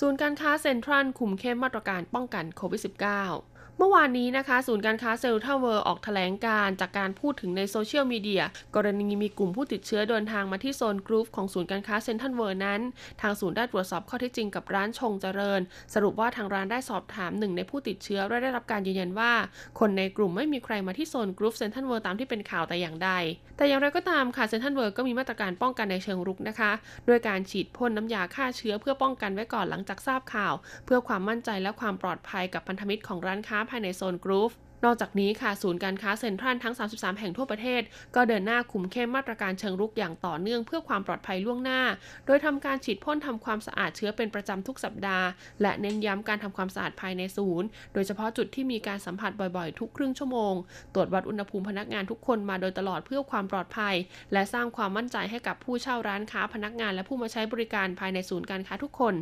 [0.00, 8.42] ศูนย์การค้าเซ็นทรัลคุมเข้มมาตรการป้องกันโควิด -19 เมื่อวานนี้นะคะ ศูนย์การค้าเซ็นทรัลเวิลด์ออกแถลงการจากการพูดถึงในโซเชียลมีเดีย
[8.76, 12.80] กรณีมีกลุ่มผู้ติดเชื้อเดินทางมาที่โซน Groove ของศูนย์การค้าเซ็นทรัลเวิลด์นั้น
[13.22, 15.60] ทางศูนย์ได้ตรวจสอบข้อเท็จจริงกับร้านชงเจริญ
[15.94, 19.32] สรุปว่าทางร้านได้สอบถามหนึ่งในผู้ติดเชื้อและได้รับการยืนยันว่า
[19.80, 23.10] คนในกลุ่มไม่มีใครมาที่โซน Groove เซ็นทรัลเวิลด์ตามที่เป็นข่าวแต่อย่างใด
[23.56, 26.72] แต่อย่างไรก็ตามค่ะเซ็นทรัลเวิลด์ก็มีมาตรการป้องกันในเชิงรุกนะคะ
[27.08, 34.50] ด้วยการฉีดพ่นน้ำยาฆ่าเชื้อเพื่อป้องกันไว้ก่อนหลังจากทราบข่าว เพื่อความมั่นใจและความปลอดภัยกับพันธมิตรของร้านค้าภายในโซน Groove
[34.84, 37.82] นอกจากนี้ค่ะศูนย์การค้าเซ็นทรัลทั้ง 33 แห่งทั่วประเทศ
[38.14, 41.80] ก็เดินหน้าคุมเข้มมาตรการเชิงรุกอย่างต่อเนื่องเพื่อความปลอดภัยล่วงหน้า
[42.26, 45.26] โดยทำการฉีดพ่นทำความสะอาดเชื้อเป็นประจำทุกสัปดาห์
[45.62, 50.54] และเน้นย้ำการทำความสะอาดภายในศูนย์ โดยเฉพาะจุดที่มีการสัมผัสบ่อยๆ ทุกครึ่งชั่วโมง
[50.94, 53.94] ตรวจวัดอุณหภูมิพนักงานทุกคนมาโดยตลอดเพื่อความปลอดภัย
[54.32, 59.14] และสร้างความมั่นใจให้กับผู้เช่าร้านค้าพนักงาน และผู้มาใช้บริการภายในศูนย์การค้าทุกคน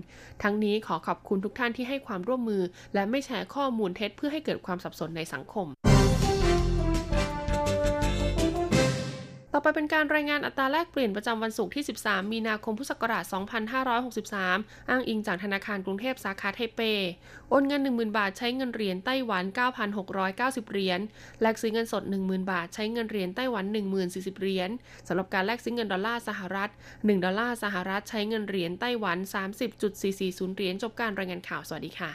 [0.42, 2.62] ทั้งนี้ขอขอบคุณทุกท่านที่ให้ความร่วมมือ
[2.94, 5.93] และไม่แชร์ข้อมูลเท็จเพื่อให้เกิดความสับสนในสังค
[9.56, 13.24] ต่อไปเป็นการรายงานอัตราแลกเปลี่ยนประจำวันศุกร์ที่ 13 มีนาคมพุทธศักราช
[13.86, 16.80] 2563 อ้างอิงจากธนาคารกรุงเทพสาขาไทเป
[17.50, 19.44] โอนเงิน 10,000 บาทใช้เงินเหรียญไต้หวัน
[20.08, 21.00] 9,690 เหรียญ
[21.40, 23.64] แลกซื้อเงินสด 10,000 บาทใช้เงินเหรียญไต้หวัน
[24.02, 24.70] 10,040 เหรียญ
[25.08, 29.18] สำหรับการแลกซื้อเงินดอลลาร์สหรัฐ 1 ดอลลาร์สหรัฐใช้เงินเหรียญไต้หวัน
[29.86, 32.10] 30.440 เหรียญ จบการรายงานข่าว สวัสดีค่ะ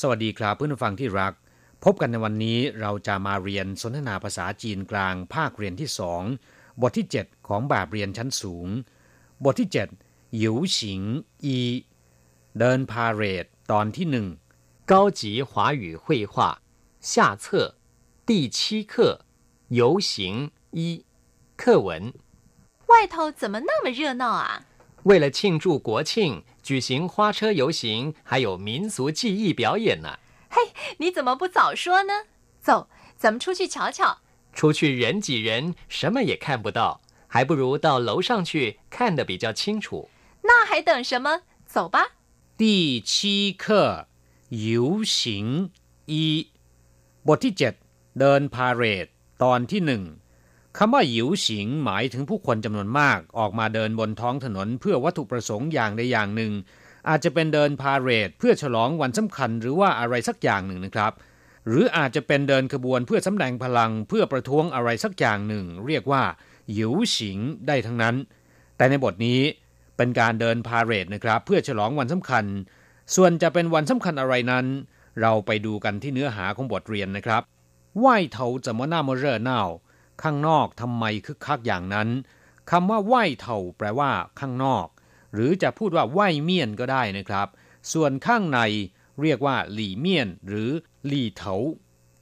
[0.00, 1.32] สวัสดีครับเพื่อนฟังที่รัก
[1.84, 6.22] พบกันในวันนี้เราจะมาเรียนสนทนาภาษาจีนกลางภาคเรียนที่สอง
[6.80, 8.68] บทที่ 7 ของแบบเรียนชั้นสูง
[9.44, 9.68] บทที่
[10.00, 11.02] 7หยิวฉิง
[11.44, 11.58] อี
[12.58, 14.26] เดินพาเรดตอนที่หนึ่ง
[14.90, 15.50] 高级华
[15.82, 16.34] 语绘画
[17.10, 17.12] 下
[17.42, 17.44] 册
[18.28, 18.56] 第七
[18.92, 18.94] 课
[19.80, 20.12] 游行
[20.78, 21.04] 一
[21.60, 21.88] 课文
[22.90, 24.62] 外头怎么那么热闹啊？
[25.04, 30.18] 为了庆祝国庆， 举行花车游行，还有民俗技艺表演呢。
[30.50, 32.12] 嘿，你怎么不早说呢？
[32.62, 34.18] 走，咱们出去瞧瞧。
[34.52, 40.08] 出去人挤人，什么也看不到，还不如到楼上去看得比较清楚。
[40.42, 41.42] 那还等什么？
[41.66, 42.12] 走吧。
[42.56, 44.08] 第七课
[44.48, 45.70] 游行
[46.06, 46.48] 一
[47.26, 47.74] บทที่เจ็ด
[48.18, 49.06] เดินพาเหรด
[49.42, 50.02] ตอนที่หนึ่ง
[50.77, 56.51] คำว่าหยิวฉิงหมายถึงผู้คนจำนวนมากออกมาเดินบนท้องถนนเพื่อวัตถุประสงค์อย่างใดอย่างหนึ่ง
[57.09, 61.13] อาจจะเป็นเดินพาเหรดเพื่อฉลองวันสำคัญหรือว่าอะไรสักอย่างหนึ่งนะครับ
[61.67, 66.23] หรืออาจจะเป็นเดินขบวนเพื่อสำแดงพลังเพื่อประท้วงอะไรสักอย่างหนึ่ง เรียกว่า
[66.73, 68.15] หยิวฉิงได้ทั้งนั้น
[68.77, 69.39] แต่ในบทนี้
[69.97, 72.45] เป็นการเดินพาเหรดนะครับ เพื่อฉลองวันสำคัญ
[73.15, 74.65] ส่วนจะเป็นวันสำคัญอะไรนั้น
[75.21, 77.41] เราไปดูกันที่เนื้อหาของบทเรียนนะครับ
[77.99, 79.63] ไหวเถาจะมาหน้ามาเร่อเน่า
[80.23, 82.09] ข้างนอกทำไมคึกคักอย่างนั้น
[82.71, 84.87] คำว่าไหวเถ่าแปลว่าข้างนอก
[85.33, 87.47] หรือจะพูดว่าไหวเมียนก็ได้นะครับ
[87.93, 88.59] ส่วนข้างใน
[89.21, 90.69] เรียกว่า หลี่เมียน หรือ
[91.07, 91.55] หลี่เถา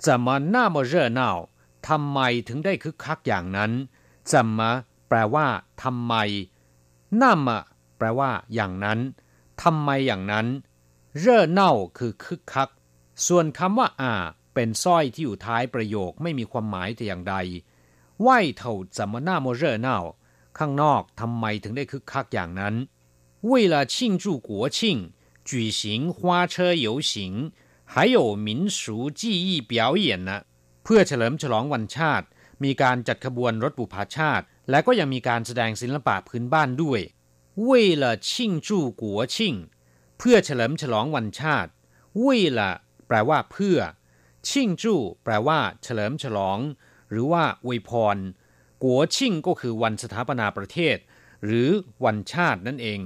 [0.06, 1.32] จะมาหน้ามาเร่อเน่า
[1.88, 3.72] ทำไมถึงได้คึกคักอย่างนั้น
[4.32, 4.70] จะมา
[5.08, 5.48] แปลว่า
[5.84, 6.14] ทำไม
[7.22, 7.60] น่ามะ
[7.98, 9.00] แปลว่า อย่างนั้น
[9.64, 10.48] ทำไมอย่างนั้น
[11.20, 12.70] เร่อเน่าคือคึกคัก
[13.28, 14.14] ส่วนคำว่า อ่า
[14.54, 17.36] เป็นสร้อยที่อยู่ท้ายประโยคไม่มีความหมายแต่อย่างใด
[18.27, 19.88] 外头怎么那么热闹
[20.59, 22.75] ข้างนอกทำไมถึงได้คึกคักอย่างนั้น
[23.51, 24.79] 为了庆祝国庆
[25.45, 27.53] 举行花车游行
[27.93, 30.31] 还有民俗技艺表演呢
[30.83, 32.27] เพื่อเฉลิมฉลองวันชาติ
[32.64, 37.01] มีการจัดขบวนรถบุพาชาติ และก็ยังมีการแสดงศิลปะพื้นบ้านด้วย
[37.69, 37.71] 为
[38.03, 38.29] 了庆
[38.67, 38.69] 祝
[39.03, 39.37] 国庆
[40.19, 41.71] เพื่อเฉลิมฉลองวันชาติ
[42.25, 42.27] 为
[42.59, 42.61] 了
[43.07, 43.79] แปลว่า เพื่อ
[44.49, 46.59] ชิงจู้แปลว่า เฉลิมฉลอง
[47.10, 48.17] หรือว่าอวยพร
[48.84, 50.98] กัวชิ่งก็คือวันสถาปนาประเทศ
[51.45, 51.69] หรือ
[52.06, 53.02] วันชาตินั่นเอง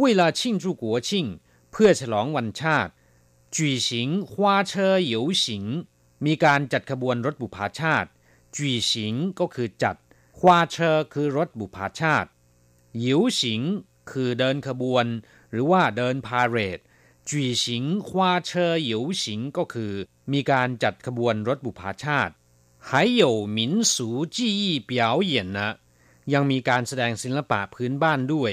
[0.00, 1.26] เวลาชิ่งจูกัวชิ่ง
[1.72, 2.92] เพื่อฉลองวันชาติ
[3.54, 5.64] จุยสิงฮวาเชยหยวสิง
[6.26, 8.10] มีการจัดขบวนรถบุพาชาติ
[8.56, 9.96] จุยสิงก็คือจัด
[10.38, 12.30] ฮวาเชยคือรถบุพาชาติ
[13.00, 13.62] หยวสิง
[14.10, 15.06] คือเดินขบวน
[15.50, 16.78] หรือว่าเดินพาเหรด
[17.28, 19.92] จุยสิงฮวาเชยหยวสิงก็คือ
[20.32, 22.34] มีการจัดขบวนรถบุพาชาติ
[22.89, 23.23] 还有
[23.57, 23.59] 民
[23.93, 25.67] 俗技艺表演นะ
[26.33, 28.51] ยังมีการแสดงศิลปะพื้นบ้านด้วย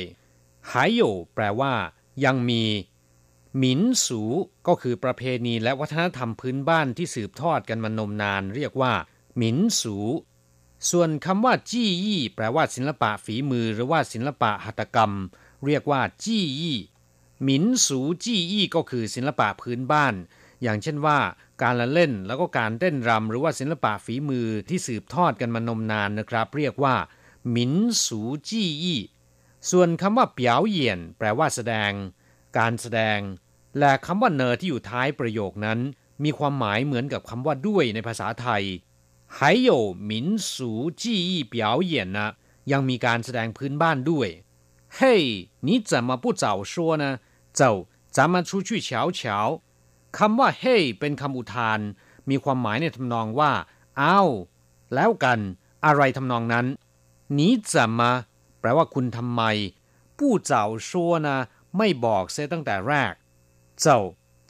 [0.70, 1.02] 还有
[1.34, 1.74] แปลว่า
[2.24, 2.64] ยังมี
[3.58, 4.22] หมินสู
[4.66, 8.92] ก็คือประเพณีและวัฒนธรรมพื้นบ้านที่สืบทอดกันมานมนาน เรียกว่า
[9.36, 9.96] หมินสู
[10.90, 15.12] ส่วนคำว่าจี้ยี่แปลว่าศิลปะฝีมือหรือว่าศิลปะหัตถกรรม
[15.66, 16.78] เรียกว่าจี้ยี่
[17.42, 20.14] หมินสูจี้ยี่ก็คือศิลปะพื้นบ้าน
[20.62, 21.18] อย่างเช่นว่า
[21.62, 26.96] การละเล่นแล้วก็การเต้นรำหรือว่าศิลปะฝีมือที่สืบทอดกันมานมนานนะครับ เรียกว่า
[27.50, 27.72] หมิน
[28.04, 29.00] สูจี้อี้
[29.70, 31.92] ส่วนคำว่าเปียวเหยียนแปลว่าแสดง
[32.58, 33.18] การแสดง
[33.78, 35.78] และคำว่าเนอที่อยู่ท้ายประโยคนั้น
[36.24, 38.62] มีความหมายเหมือนกับคำว่าด้วยในภาษาไทย
[39.36, 39.70] 还有
[40.10, 42.18] 民俗技艺表演呢
[42.72, 44.28] ยังมีการแสดงพื้นบ้านด้วย
[44.94, 45.14] เฮ้
[45.66, 47.04] 你怎么不早说呢
[47.58, 47.62] 走
[48.16, 49.20] 咱们出去瞧瞧
[50.18, 51.80] คำว่า เฮ้เป็นคำอุทาน
[52.30, 53.52] มีความหมายในทำนองว่า
[54.00, 54.30] อ้าว
[54.94, 55.38] แล้วกัน
[55.86, 56.66] อะไรทำนองนั้น
[57.38, 58.10] นี้จะมา
[58.60, 59.42] แปลว่าคุณทำไม
[60.18, 61.36] ผู้เจ้าชัวนะ
[61.78, 63.12] ไม่บอกเสียตั้งแต่แรก
[63.80, 64.00] เจ้า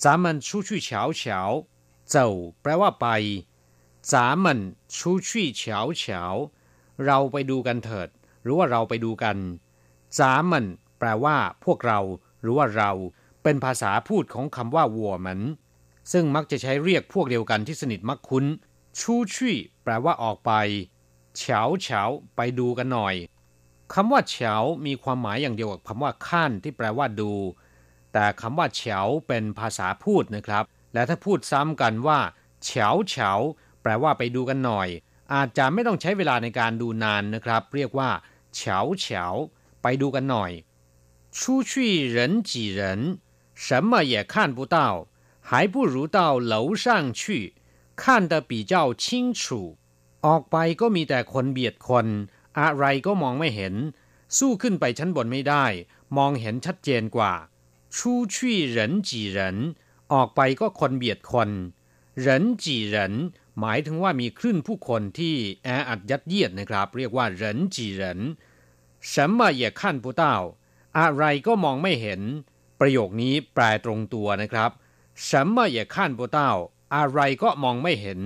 [0.03, 0.89] 咱们出去瞧
[1.21, 1.23] 瞧
[2.11, 2.29] เจ้า
[2.63, 3.07] แปลว่าไป
[4.11, 4.13] 咱
[4.45, 4.47] 们
[4.95, 5.29] 出去
[5.61, 5.63] 瞧
[6.01, 6.03] 瞧
[7.07, 8.09] เราไปดูกันเถิด
[8.43, 9.37] หรือว่าเราไปดูกัน
[10.19, 10.53] 咱们
[10.99, 12.01] แปลว่า พวกเรา
[12.41, 12.91] หรือว่าเรา
[13.43, 15.41] เป็นภาษาพูดของคำว่าวัวเหมือน
[16.13, 18.45] ซึ่งมักจะใช้เรียกพวกเดียวกันที่สนิทมักคุ้น
[19.01, 20.53] ชูชี่แปลว่าออกไป
[21.39, 22.03] เฉาเฉา
[22.37, 23.15] ไปดูกันหน่อย
[23.95, 24.55] คำว่าเฉา
[24.87, 27.33] มีความหมายอย่างเดียวกับคำว่าขั้นที่แปลว่าดู
[28.13, 32.19] แต่คำว่าเฉาเป็นภาษาพูดนะครับ และถ้าพูดซ้ำกันว่า
[32.65, 33.31] เฉาเฉา
[33.83, 34.89] แปลว่าไปดูกันหน่อย
[35.35, 38.11] อาจจะไม่ต้องใช้เวลาในการดูนานนะครับ เรียกว่า
[38.57, 39.25] เฉาเฉา
[39.83, 40.53] ไปดูกันหน่อย
[41.39, 41.39] 出
[41.71, 41.73] 去
[42.15, 42.17] 人
[42.51, 42.81] 挤人
[43.59, 44.77] 什么也看不到
[45.49, 47.55] 还不如到楼上去
[47.97, 49.77] 看得比较清楚
[50.27, 52.07] ออกไปก็มีแต่คนเบียดคน
[52.61, 53.75] อะไรก็มองไม่เห็น
[54.39, 55.65] สู้ขึ้นไปชั้นบนไม่ได้
[56.17, 57.33] มองเห็นชัดเจนกว่า
[57.95, 57.97] 出
[58.35, 58.37] 去
[58.77, 59.39] 人挤人
[60.13, 61.51] ออกไปก็คนเบียดคน
[62.25, 62.27] 人
[62.63, 62.97] 挤人
[63.61, 65.35] หมายถึงว่ามีคลื่นผู้คนที่
[65.65, 67.43] แออัดยัดเยียดนะครับ เรียกว่า人
[67.75, 68.03] 挤人
[69.11, 70.25] 什么也看不到
[70.99, 72.21] อะไรก็มองไม่เห็น
[72.81, 74.71] ประโยคนี้แปลตรงตัวนะครับ
[75.27, 76.39] 什么也看不到
[76.95, 78.21] อะไรก็มองไม่เห็น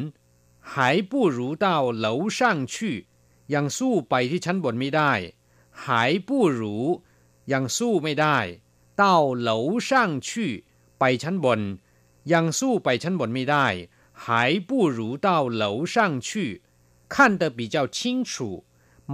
[0.71, 0.73] 还
[1.11, 1.67] 不如到
[2.05, 2.07] 楼
[2.39, 2.41] 上
[2.73, 2.75] 去
[3.55, 5.13] ยังสู้ไปที่ชั้นบนไม่ได้
[5.85, 5.87] 还
[6.29, 6.31] 不
[6.61, 6.63] 如
[7.53, 8.39] ยังสู้ไม่ได้
[9.03, 9.05] 到
[9.49, 9.51] 楼
[9.89, 9.91] 上
[10.29, 10.31] 去
[10.99, 11.61] ไปชั้นบน
[12.33, 13.67] ยังสู้ไปชั้นบนไม่ได้
[14.25, 14.27] 还
[14.69, 15.29] 不如到
[15.63, 16.29] 楼上去
[17.15, 17.99] 看得比较清
[18.31, 18.33] 楚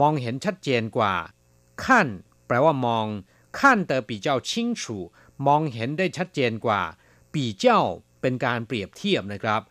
[0.01, 1.15] มองเห็นชัดเจนกว่า
[1.85, 2.09] ขั้น
[2.47, 3.07] แปลว่ามอง
[3.59, 4.97] ขั้นเตอปีเจ้าชิงฉู
[5.47, 6.83] มองเห็นได้ชัดเจนกว่า
[7.35, 7.81] ปีเจ้า
[8.21, 9.63] เป็นการเปรียบเทียบนะครับ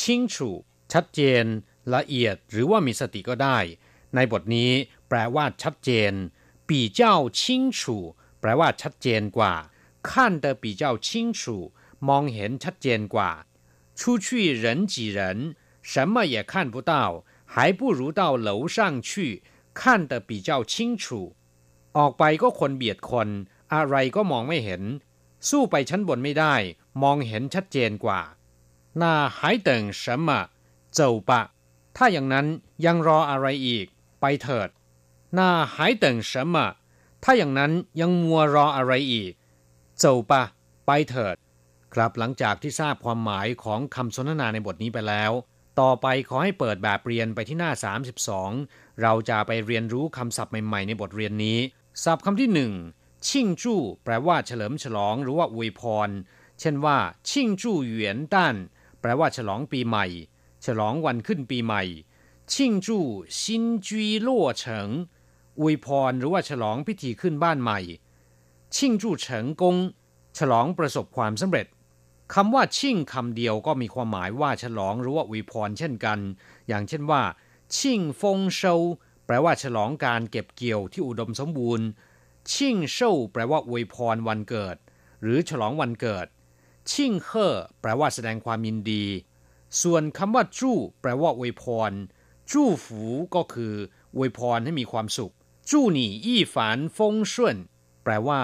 [0.00, 0.50] ชิงฉู
[0.92, 1.44] ชัดเจน
[1.94, 3.58] ละเอียดหรือว่ามีสติก็ได้
[4.14, 4.70] ในบทนี้
[5.08, 6.12] แปลว่าชัดเจน
[6.68, 7.96] ปีเจ้าชิงฉู
[8.40, 9.54] แปลว่าชัดเจนกว่า
[10.10, 11.56] ขั้นเตอปีเจ้าชิงฉู
[12.08, 13.30] มองเห็นชัดเจนกว่า
[13.98, 14.26] 出去
[14.62, 15.18] 人挤人
[15.90, 16.92] 什么也看不到
[17.52, 19.10] 还不如到楼上去
[19.80, 21.04] 看得比较清楚
[21.96, 23.28] ออกไปก็คนเบียดคน
[23.74, 24.82] อะไรก็มองไม่เห็น
[25.48, 26.54] สู้ไปชั้นบนไม่ได้
[27.02, 28.20] มองเห็นชัดเจนกว่า
[29.00, 29.04] 那
[29.36, 29.70] 还等
[30.02, 30.28] 什么
[30.98, 31.30] 走吧
[31.96, 32.46] ถ้าอย่างนั้น
[32.84, 33.86] ยังรออะไรอีก
[34.20, 34.68] ไปเถิด
[35.38, 35.40] 那
[35.74, 36.56] 还等什么
[37.24, 39.32] ถ้าอย่างนั้นยังมัวรออะไรอีก
[40.02, 40.32] 走吧
[40.86, 41.36] ไปเถิด
[41.94, 45.32] ครับหลังจากที่ทราบความหมายของคำสนทนาในบทนี้ไปแล้ว
[45.80, 47.70] ต่อไปขอให้เปิดแบบเรียนไปที่หน้า
[48.36, 51.58] 32 เราจะไปเรียนรู้คำศัพท์ใหม่ๆในบทเรียนนี้
[52.04, 52.72] ศัพท์คำที่หนึ่ง
[53.27, 56.09] ชิงจู้แปลว่าเฉลิมฉลองหรือว่าอวยพร
[56.59, 56.97] เช่นว่า
[57.29, 58.55] ชิงจู้เหวียนต้าน
[59.01, 60.05] แปลว่าฉลองปีใหม่
[60.65, 61.83] ฉลองวันขึ้นปีใหม่
[62.53, 63.05] ชิงจู้
[63.41, 64.89] ซินจีล่วเฉิง
[65.59, 67.79] อวยพรหรือว่าฉลองพิธีขึ้นบ้านใหม่
[68.75, 69.75] ชิงจู้เฉิงกง
[70.37, 71.67] ฉลองประสบความสำเร็จ
[72.33, 76.19] คำว่าชิงคำเดียวก็มีความหมายว่าฉลองหรือว่าอวยพรเช่นกัน
[76.67, 77.21] อย่างเช่นว่า
[77.77, 78.73] ชิงฟงเซา
[79.25, 81.87] แปลว่าฉลองการเก็บเกี่ยวที่อุดมสมบูรณ์
[82.53, 84.77] ชิ่งเช่าแปลว่าอวยพรวันเกิด
[85.21, 86.27] หรือฉลองวันเกิด
[86.91, 89.05] ชิ่งเฮ่อแปลว่าแสดงความยินดี
[89.81, 91.91] ส่วนคำว่าจู้แปลว่าอวยพร
[92.51, 93.03] จู้ฝู
[93.35, 93.73] ก็คือ
[94.15, 95.33] อวยพรให้มีความสุข
[95.69, 97.55] จู้หนี่อี้ฝานฟงช่วน
[98.03, 98.41] แปลว่า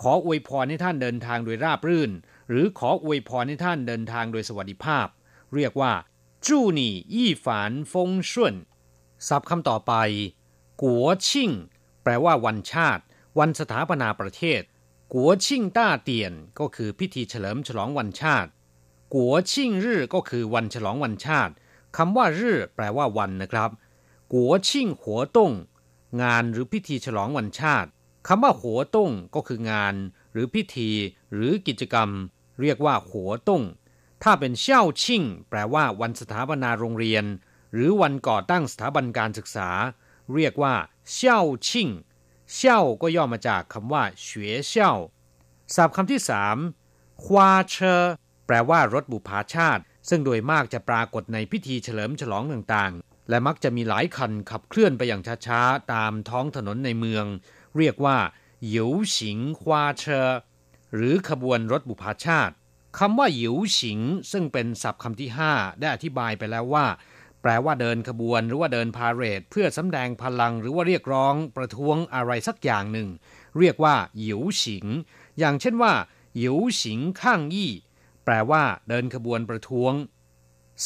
[0.00, 2.10] ขออวยพรให้ท่านเดินทางโดยราบรื่น
[2.48, 5.06] หรือขออวยพรให้ท่านเดินทางโดยสวัสดิภาพ
[5.54, 5.92] เรียกว่า
[6.46, 8.54] จู้หนี่อี้ฝานฟงช่วน
[9.28, 9.92] ศัพท์คำต่อไป
[10.82, 11.50] กัวชิ่ง
[12.02, 13.02] แปลว่าวันชาติ
[13.38, 14.62] วันสถาปนาประเทศ
[15.12, 18.50] กัวชิงต้าเตียนก็คือพิธีเฉลิมฉลองวันชาติ
[19.14, 21.52] กัวชิงรื่ก็คือวันฉลองวันชาติ
[21.96, 23.70] คำว่ารื่แปลว่าวันนะครับ
[24.32, 25.52] กัวชิงหัวต้ง
[26.22, 27.90] งานหรือพิธีฉลองวันชาติ
[28.28, 29.94] คำว่าหัวต้งก็คืองาน
[30.32, 30.90] หรือพิธี
[31.34, 32.10] หรือกิจกรรม
[32.60, 33.62] เรียกว่าหัวต้ง
[34.22, 37.24] ถ้าเป็นเช่าชิงแปลว่าวันสถาปนาโรงเรียน
[37.74, 39.70] หรือวันก่อตั้งสถาบันการศึกษา
[40.34, 40.74] เรียกว่า
[41.12, 41.88] เช่าชิ่ง
[42.54, 44.92] เช่าก็ย่อมาจากคำว่าเฉวยเช่า
[45.74, 46.56] ศัพท์คำที่สาม
[47.24, 48.02] ควาเชอ
[48.46, 57.24] แปลว่ารถบุพาชาติ ซึ่งโดยมากจะปรากฏในพิธีเฉลิมฉลองต่างๆ และมักจะมีหลายคันขับเคลื่อนไปอย่างช้าๆ ตามท้องถนนในเมือง
[57.78, 58.18] เรียกว่า
[58.68, 60.28] หยิวสิงควาเชอ
[60.94, 62.54] หรือขบวนรถบุพาชาติ
[62.98, 64.00] คำว่าหยิวสิง
[64.32, 66.86] ซึ่งเป็นศัพท์คำที่ห้าได้อธิบายไปแล้วว่า
[67.42, 73.08] แปลว่าเดินขบวนหรือว่าเดินพาเหรดเพื่อสำแดงพลังหรือว่าเรียกร้องประท้วงอะไรสักอย่างหนึ่ง
[73.58, 74.86] เรียกว่าหยิวฉิง
[75.38, 75.92] อย่างเช่นว่า
[76.36, 77.72] หยิวฉิงข้างยี่
[78.24, 79.92] แปลว่าเดินขบวนประท้วง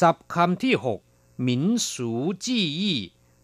[0.00, 0.74] ศัพท์คำที่
[1.06, 2.10] 6หมินสู
[2.44, 2.98] จี้ยี่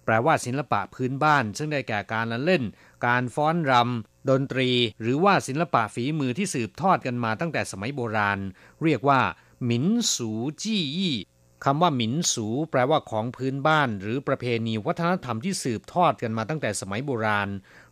[0.04, 2.62] แปลว่าศิลปะพื้นบ้าน ซึ่งได้แก่การละเล่น
[3.06, 4.70] การฟ้อนรำดนตรี
[5.02, 8.38] หรือว่าศิลปะฝีมือที่สืบทอดกันมาตั้งแต่สมัยโบราณ
[8.82, 9.20] เรียกว่า
[9.64, 10.30] หมินสู
[10.62, 11.16] จี้ยี่
[11.64, 17.48] คำว่าหมินสู แปลว่าของพื้นบ้าน หรือประเพณีวัฒนธรรมที่สืบทอดกันมาตั้งแต่สมัยโบราณ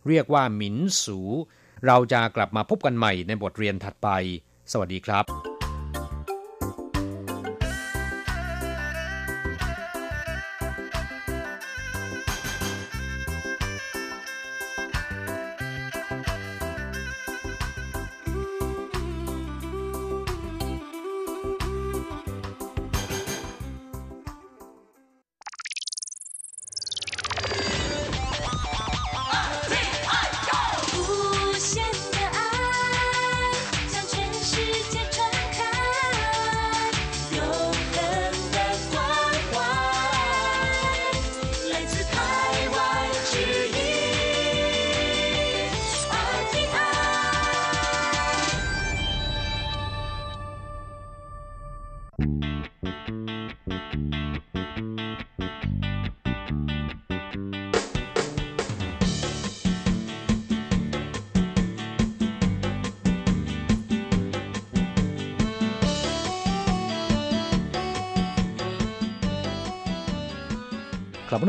[0.07, 1.19] เรียกว่าหมินสู
[1.85, 4.09] เราจะกลับมาพบกันใหม่ในบทเรียนถัดไป
[4.71, 5.25] สวัสดีครับ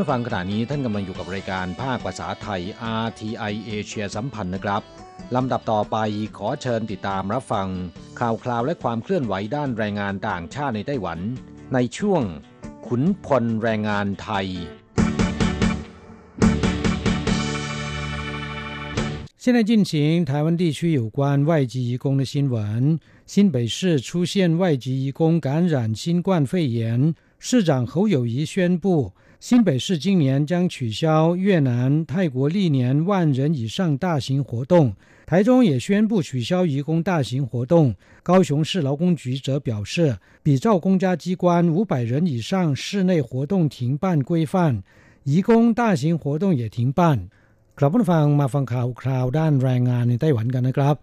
[0.02, 2.60] าฟังขณะนี้ท่านกำลังอยู่กับรายการภาคภาษาไทย
[3.04, 4.82] RTI เอเชียสัมพันธ์นะครับ
[5.34, 5.96] ลำดับต่อไป
[6.36, 7.68] ขอเชิญติดตามรับฟัง
[8.20, 11.18] ข่าวคราวและความเคลื่อนไหวด้านแรงงานต่างชาติในไต้หวัน
[11.74, 12.22] ในช่วง
[12.86, 14.46] ขุนพลแรงงานไทย
[19.42, 19.92] 现在进行
[20.30, 22.98] 台湾地区有关外籍移工的新闻。
[23.26, 34.94] 新北市出现外籍移工感染新冠肺炎，市长侯友谊宣布， 新北市今年将取消越南、泰国历年万人以上大型活动。
[35.26, 37.94] 台中也宣布取消移工大型活动。
[38.22, 44.82] 高雄市劳工局则表示，比照公家机关五百人以上室内活动停办规范，
[45.24, 47.28] 移工大型活动也停办。
[47.78, 50.96] กลับมาฟังมาฟังข่าวคราวด้านแรงงานในไต้หวันกันนะครับ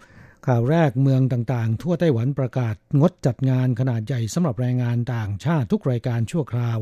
[0.47, 6.79] ข่าวแรกเมืองต่างๆ ทั่วไต้หวันประกาศงดจัดงานขนาดใหญ่สำหรับแรงงานต่างชาติทุกรายการชั่วคราว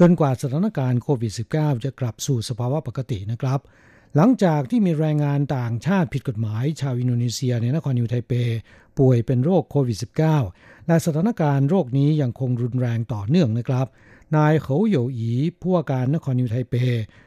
[0.00, 3.60] จนกว่าสถานการณ์โควิด -19 จะกลับสู่สภาวะปกตินะครับ
[4.20, 8.32] หลังจากที่มีแรงงานต่างชาติผิดกฎหมาย ชาวอินโดนีเซียในนครนิวไทเป
[8.98, 9.98] ป่วยเป็นโรคโควิด
[10.42, 13.86] -19 และสถานการณ์โรคนี้ยังคงรุนแรงต่อเนื่องนะครับ
[14.36, 16.74] นายเขาเหยอีผู้ว่าการนครนิวไทเป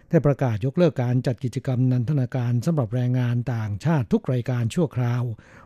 [0.10, 5.23] ได้ประกาศยกเลิกการจัดกิจกรรมนันทนาการสำหรับแรงงานต่างชาติทุกรายการชั่วคราว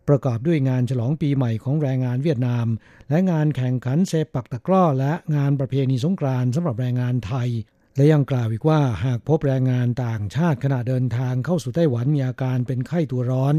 [0.07, 2.67] ประกอบด้วยงานฉลองปีใหม่ของแรงงานเวียดนาม
[3.09, 7.49] และงานแข่งขันเซปักตะกร้อและงานประเพณีสงกรานต์สำหรับแรงงานไทย
[7.95, 13.55] และยังกล่าวอีกว่าหากพบแรงงานต่างชาติขณะเดินทางเข้าสู่ไต้หวันมีอาการเป็นไข้ตัวร้อน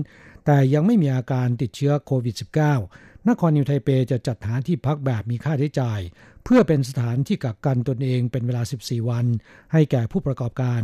[0.46, 2.35] แต่ยังไม่มีอาการติดเชื้อโควิด
[2.81, 6.01] -19 นครนิวไทเปจะจัดหาที่พักแบบมีค่าใช้จ่าย
[6.44, 9.27] เพื่อเป็นสถานที่กักกันตนเองเป็นเวลา 14 วัน
[9.72, 10.83] ให้แก่ผู้ประกอบการ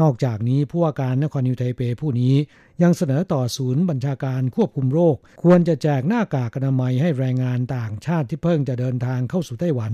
[0.00, 2.34] นอกจากนี้ผู้ว่าการนครนิวไทเปผู้นี้
[2.82, 9.92] ยังเสนอต่อศูนย์บัญชาการควบคุมโรค ควรจะแจกหน้ากากอนามัยให้แรงงานต่างชาติที่เพิ่งจะเดินทางเข้าสู่ไต้หวัน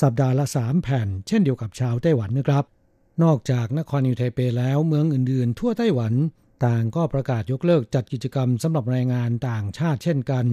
[0.00, 2.64] สัปดาห์ละ3แผ่น เช่นเดียวกับชาวไต้หวันนะครับ
[3.22, 6.12] นอกจากนครนิวไทเปแล้วเมืองอื่นๆ ทั่วไต้หวัน
[6.66, 10.44] ต่างก็ประกาศยกเลิกจัดกิจกรรมสำหรับแรงงานต่างชาติเช่นกัน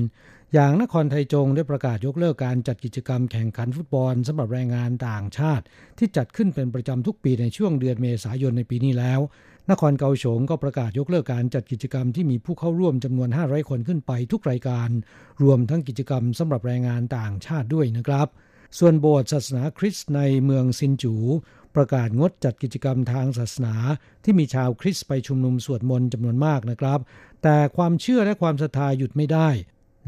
[0.54, 5.64] อย่างนครไทจงได้ประกาศยกเลิกการจัดกิจกรรมแข่งขันฟุตบอลสำหรับแรงงานต่างชาติ
[5.98, 9.20] ที่จัดขึ้นเป็นประจำทุกปีในช่วงเดือนเมษายนในปีนี้แล้ว
[9.72, 14.90] นครเกาสงก็ประกาศยกเลิกการจัดกิจกรรมที่มีผู้เข้าร่วมจำนวน 500 คนขึ้นไปทุกรายการ
[15.44, 18.28] รวมทั้งกิจกรรมสำหรับแรงงานต่างชาติด้วยนะครับ
[18.80, 21.16] ส่วนโบสถ์ศาสนาคริสต์ในเมืองซินจู
[21.76, 23.76] ประกาศงดจัดกิจกรรมทางศาสนา
[24.24, 27.00] ที่มีชาวคริสต์ไปชุมนุมสวดมนต์จำนวนมากนะครับ
[27.44, 29.50] แต่ความเชื่อและความศรัทธาหยุดไม่ได้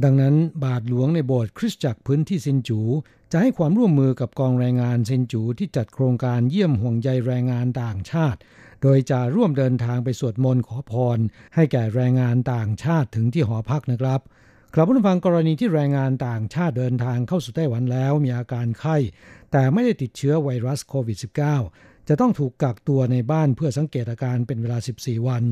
[0.04, 2.82] ดังนั้นบาทหลวงในโบสถ์คริสตจักรพื้นที่ซินจู๋
[3.32, 8.40] จะให้ความร่วมมือกับกองแรงงานซินจู๋ที่จัดโครงการเยี่ยมห่วงใยแรงงานต่างชาติ
[8.82, 11.20] โดยจะร่วมเดินทางไปสวดมนต์ขอพร
[11.56, 14.22] ให้แก่แรงงานต่างชาติถึงที่หอพักนะครับ
[14.74, 18.98] กลับมาฟังกรณีที่แรงงานต่างชาติเดินทางเข้าสู่ไต้หวันแล้วมีอาการไข้
[19.52, 25.44] แต่ไม่ได้ติดเชื้อไวรัสโควิด -19 จะต้องถูกกักตัวในบ้านเพื่อสังเกตอาการเป็นเวลา 14 วัน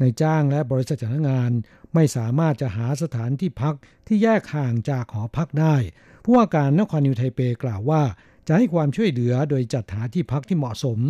[0.00, 1.52] ในจ้างและบริษัทจ้างงาน
[1.94, 3.74] ไม่สามารถจะหาสถานที่พัก
[4.06, 5.76] ที่แยกห่างจากหอพักได้
[6.24, 8.02] ผู้ว่าการนครนิวไทเปกล่าวว่า
[8.48, 11.00] จะให้ความช่วยเหลือโดยจัดหาที่พักที่เหมาะสม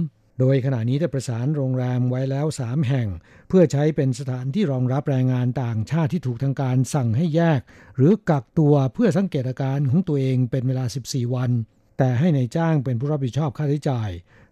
[0.41, 3.09] โดยขณะนี้ได้ประสานโรงแรมไว้แล้ว 3 แห่ง
[3.49, 7.61] เพื่อใช้เป็นสถานที่รองรับแรงงานต่างชาติที่ถูกทางการสั่งให้แยก
[7.97, 11.51] หรือกักตัวเพื่อสังเกตอาการของตัวเองเป็นเวลา 14 วัน
[11.99, 14.11] แต่ให้ในจ้างเป็นผู้รับผิดชอบค่าใช้จ่าย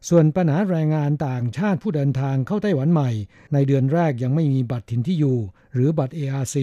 [0.08, 3.10] ส่วนปัญหาแรงงานต่างชาติผู้เดินทางเข้าไต้หวันใหม่
[3.52, 5.38] ในเดือนแรกยังไม่มีบัตรถิ่นที่อยู่
[5.74, 6.56] หรือบัตร ARC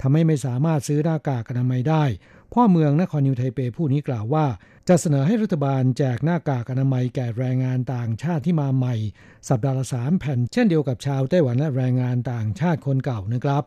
[0.00, 2.04] ทำให้ไม่สามารถซื้อหน้ากากอนามัยได้
[2.52, 4.46] พ่อเมืองนครนิวไทเปผู้นี้กล่าวว่า
[4.88, 8.94] จะเสนอให้รัฐบาลแจกหน้ากากอนามัยแก่แรงงานต่างชาติที่มาใหม่
[9.48, 13.62] สัปดาห์ละสามแผ่น เช่นเดียวกับชาวไต้หวันและแรงงานต่างชาติคนเก่านะครับ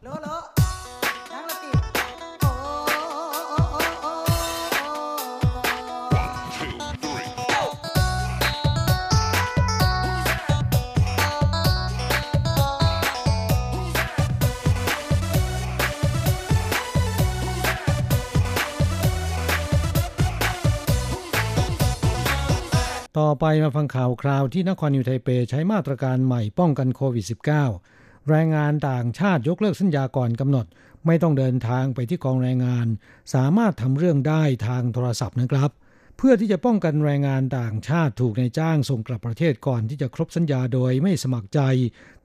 [23.19, 27.25] ต่อไปมาฟังข่าวคราวที่นครนิวไทเปใช้มาตรการใหม่ป้องกันโควิด
[27.77, 30.65] -19 แรงงานต่างชาติยกเลิกสัญญาก่อนกำหนด
[31.05, 32.87] ไม่ต้องเดินทางไปที่กองแรงงาน
[33.33, 35.71] สามารถทำเรื่องได้ทางโทรศัพท์นะครับ
[36.17, 41.59] เพื่อที่จะป้องกันแรงงานต่างชาติถูกนายจ้างส่งกลับประเทศก่อนที่จะครบสัญญาโดยไม่สมัครใจ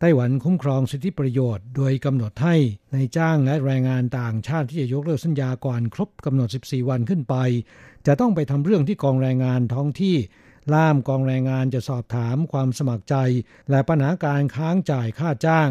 [0.01, 2.57] ไต้หวันคุ้มครองสิทธิประโยชน์ โดยกำหนดให้
[2.95, 7.35] นายจ้างและแรงงานต่างชาติที่จะยกเลิกสัญญาก่อนครบกำหนด 14 วันขึ้นไป
[8.07, 10.17] จะต้องไปทำเรื่องที่กองแรงงานท้องที่
[10.73, 13.17] ล่ามกองแรงงานจะสอบถามความสมัครใจ
[13.71, 15.71] และปัญหาการค้างจ่ายค่าจ้าง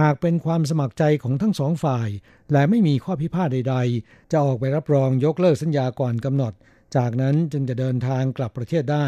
[0.00, 2.08] หากเป็นความสมัครใจของทั้งสองฝ่าย
[2.52, 6.52] และไม่มีข้อพิพาทใด ๆ จะออกไปรับรองยกเลิกสัญญาก่อนกำหนด
[6.96, 9.06] จากนั้นจึงจะเดินทางกลับประเทศได้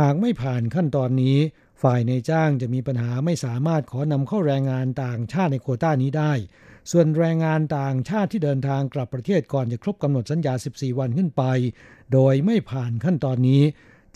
[0.00, 1.38] หากไม่ผ่านขั้นตอนนี้
[1.82, 6.32] ฝ่ายในจ้างจะมีปัญหาไม่สามารถขอนำเข้าแรงงานต่างชาติในโควต้านี้ได้
[6.90, 11.42] ส่วนแรงงานต่างชาติที่เดินทางกลับประเทศก่อนจะครบกำหนดสัญญา 14 วันขึ้นไป
[12.12, 13.62] โดยไม่ผ่านขั้นตอนนี้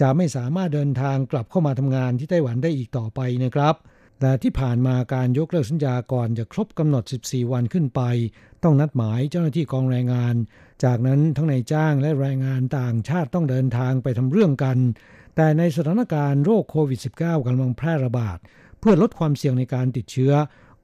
[0.01, 3.74] จะไม่สามารถเดินทางกลับเข้ามาทำงานที่ไต้หวันได้อีกต่อไปนะครับ
[4.20, 8.01] แต่ที่ผ่านมาการยกเลิกสัญญาก่อนจะครบกำหนด 14 วันขึ้นไป
[8.62, 10.34] ต้องนัดหมายเจ้าหน้าที่กองแรงงาน
[10.84, 14.78] จากนั้นทั้งนายจ้างและแรงงานต่างชาติต้องเดินทางไปทำเรื่องกัน
[15.36, 18.38] แต่ในสถานการณ์โรคโควิด -19 กำลังแพร่ระบาด
[18.78, 20.32] เพื่อลดความเสี่ยงในการติดเชื้อ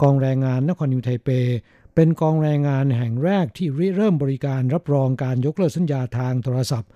[0.03, 1.29] กองแรงงานนครนิวไทเป
[1.95, 6.91] เป็นกองแรงงานแห่งแรกที่ริเริ่มบริการรับรองการยกเลิกสัญญาทางโทรศัพท์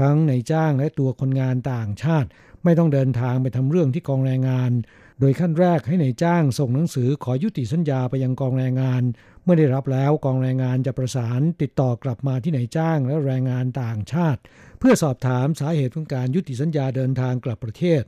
[0.00, 2.28] ทั้งในจ้างและตัวคนงานต่างชาติ
[2.64, 4.72] ไม่ต้องเดินทางไปทำเรื่องที่กองแรงงาน
[5.20, 9.02] โดยขั้นแรกให้ในจ้างส่งหนังสือขอยุติสัญญาไปยังกองแรงงาน
[9.42, 14.40] เมื่อได้รับแล้วกองแรงงานจะประสานติดต่อกลับมาที่นจ้างและแรงงานต่างชาติ
[14.78, 18.02] เพื่อสอบถามสาเหตุของการยุติสัญญาเดินทางกลับประเทศ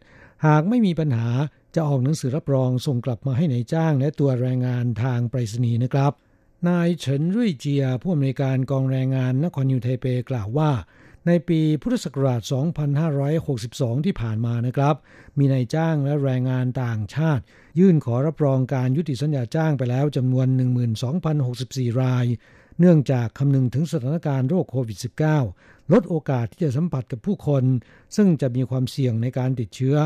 [0.46, 1.30] หากไม่มีปัญหา
[1.74, 6.12] จะออกหนังสือรับรองส่งกลับมาให้ในจ้างและตัวแรงงานทางไปรษณีย์นะครับ
[6.68, 10.70] นายเฉินรุ่ยเจียผู้อำนวยการกองแรงงานนครนิวไทเปกล่าวว่า
[11.26, 12.40] ในปีพุทธศักราช
[13.22, 14.94] 2562 ที่ผ่านมานะครับ
[15.38, 17.42] มีนายจ้างและแรงงานต่างชาติ
[17.78, 20.46] ยื่นขอรับรองการยุติสัญญาจ้างไปแล้วจำนวน
[21.24, 22.26] 12,064 ราย
[22.80, 24.98] เนื่องจากคำนึงถึงสถานการณ์โรคโควิด
[25.44, 27.64] -19 ลดโอกาสที่จะสัมผัสกับผู้คน
[28.16, 29.96] ซึ่งจะมีความเสี่ยงในการติดเชื้อ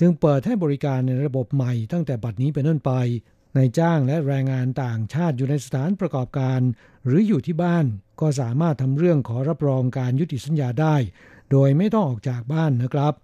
[0.00, 2.92] จึงเปิดให้บริการในระบบใหม่ตั้งแต่บัดนี้เป็นต้นไป
[3.56, 6.60] นายจ้างและแรงงานต่างชาติอยู่ในสถานประกอบการ
[7.06, 7.84] หรืออยู่ที่บ้าน
[8.20, 10.94] ก็สามารถทำเรื่องขอรับรองการยุติสัญญาได้
[11.50, 13.14] โดยไม่ต้องออกจากบ้านนะครับ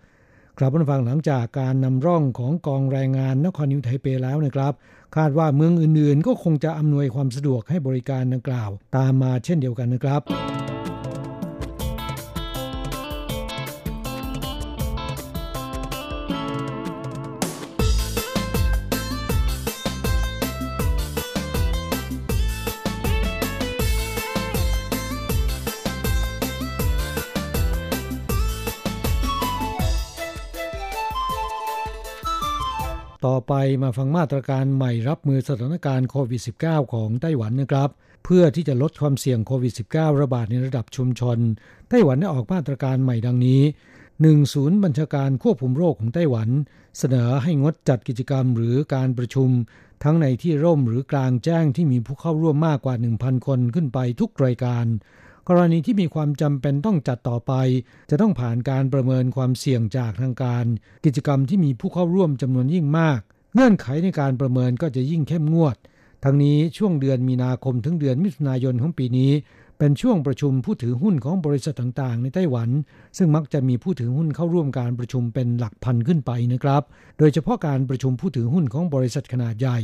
[0.58, 4.72] ครับผู้ฟังหลังจากการนำร่องของกองแรงงานนครนิวไทเปแล้วนะครับ
[5.16, 10.22] คาดว่าเมืองอื่นๆ ก็คงจะอำนวยความสะดวกให้บริการดังกล่าว ตามมาเช่นเดียวกันนะครับ
[33.48, 37.90] ไปมาฟังมาตรการใหม่รับมือสถานการณ์โควิด -19 ของไต้หวันนะครับ
[38.24, 41.38] เพื่อที่จะลดความเสี่ยงโควิด -19 ระบาดในระดับชุมชน
[41.88, 43.62] ไต้หวันได้ออกมาตรการใหม่ดังนี้
[44.08, 46.48] 1 ศูนย์บัญชาการควบคุมโรคของไต้หวัน
[46.98, 49.48] เสนอให้งดจัดกิจกรรมหรือการประชุม
[50.04, 54.86] ทั้งในที่ร่มหรือกลางแจ้งที่มีผู้เข้าร่วมมากกว่า 1,000 คนขึ้นไปทุกรายการ
[55.48, 57.52] กรณีที่มีความจำเป็นต้องจัดต่อไป
[58.10, 60.64] จะต้องผ่านการประเมินความเสี่ยงจากทางการ
[61.04, 63.20] กิจกรรมที่มีผู้เข้าร่วมจำนวนยิ่งมาก
[63.54, 65.76] เงื่อนไขในการประเมินก็จะยิ่งเข้มงวด
[66.24, 69.32] ทั้งนี้ช่วงเดือนมีนาคมถึงเดือนมิถุนายนของปีนี้
[69.78, 72.70] เป็นช่วงประชุมผู้ถือหุ้นของบริษัทต่างๆ ในไต้หวัน
[73.16, 76.82] ซึ่งมักจะมีผู้ถือหุ้นเข้าร่วมการประชุมเป็นหลักพันขึ้นไปนะครับ
[77.18, 79.78] โดยเฉพาะการประชุมผู้ถือหุ้นของบริษัทขนาดใหญ่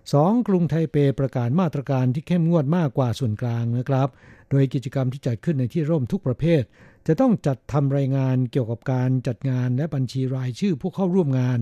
[0.00, 0.48] 2.
[0.48, 4.08] กรุงไทเปประกาศมาตรการที่เข้มงวดมากกว่าส่วนกลางนะครับ
[4.50, 6.62] โดยกิจกรรมที่จัดขึ้นในที่ร่มทุกประเภท
[7.06, 11.58] จะต้องจัดทำรายงานเกี่ยวกับการจัดงานและบัญชีรายชื่อผู้เข้าร่วมงาน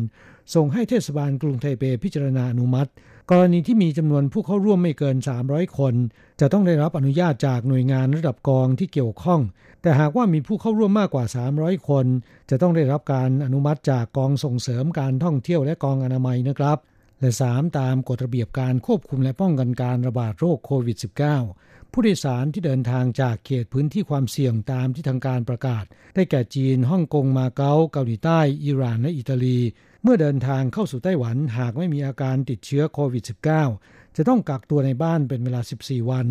[0.55, 2.91] ส่งให้เทศบาลกรุงไทเปพิจารณาอนุมัติ
[3.30, 5.16] กรณีที่มีจำนวนผู้เข้าร่วมไม่เกิน
[5.47, 5.95] 300 คน
[6.41, 9.41] จะต้องได้รับอนุญาตจากหน่วยงานระดับกองที่เกี่ยวข้อง
[9.82, 11.24] แต่หากว่ามีผู้เข้าร่วมมากกว่า
[11.57, 12.07] 300 คน
[12.51, 16.78] จะต้องได้รับการอนุมัติจากกองส่งเสริมการท่องเที่ยวและกองอนามัยนะครับ
[17.20, 17.78] และ 3.
[17.78, 25.84] ตามกฎระเบียบการควบคุมและป้องกันการระบาดโรคโควิด -19 ผู้โดยสารที่เดินทางจากเขตพื้นที่ความเสี่ยงตามที่ทางการประกาศ
[26.14, 29.59] ได้แก่จีนฮ่องกงมาเก๊าเกาหลีใต้ อิหร่านและอิตาลี
[30.03, 33.24] เมื่อเดินทางเข้าสู่ไต้หวันหากไม่มีอาการติดเชื้อโควิด
[33.68, 36.26] -19 จะต้องกักตัวในบ้านเป็นเวลา 14 วัน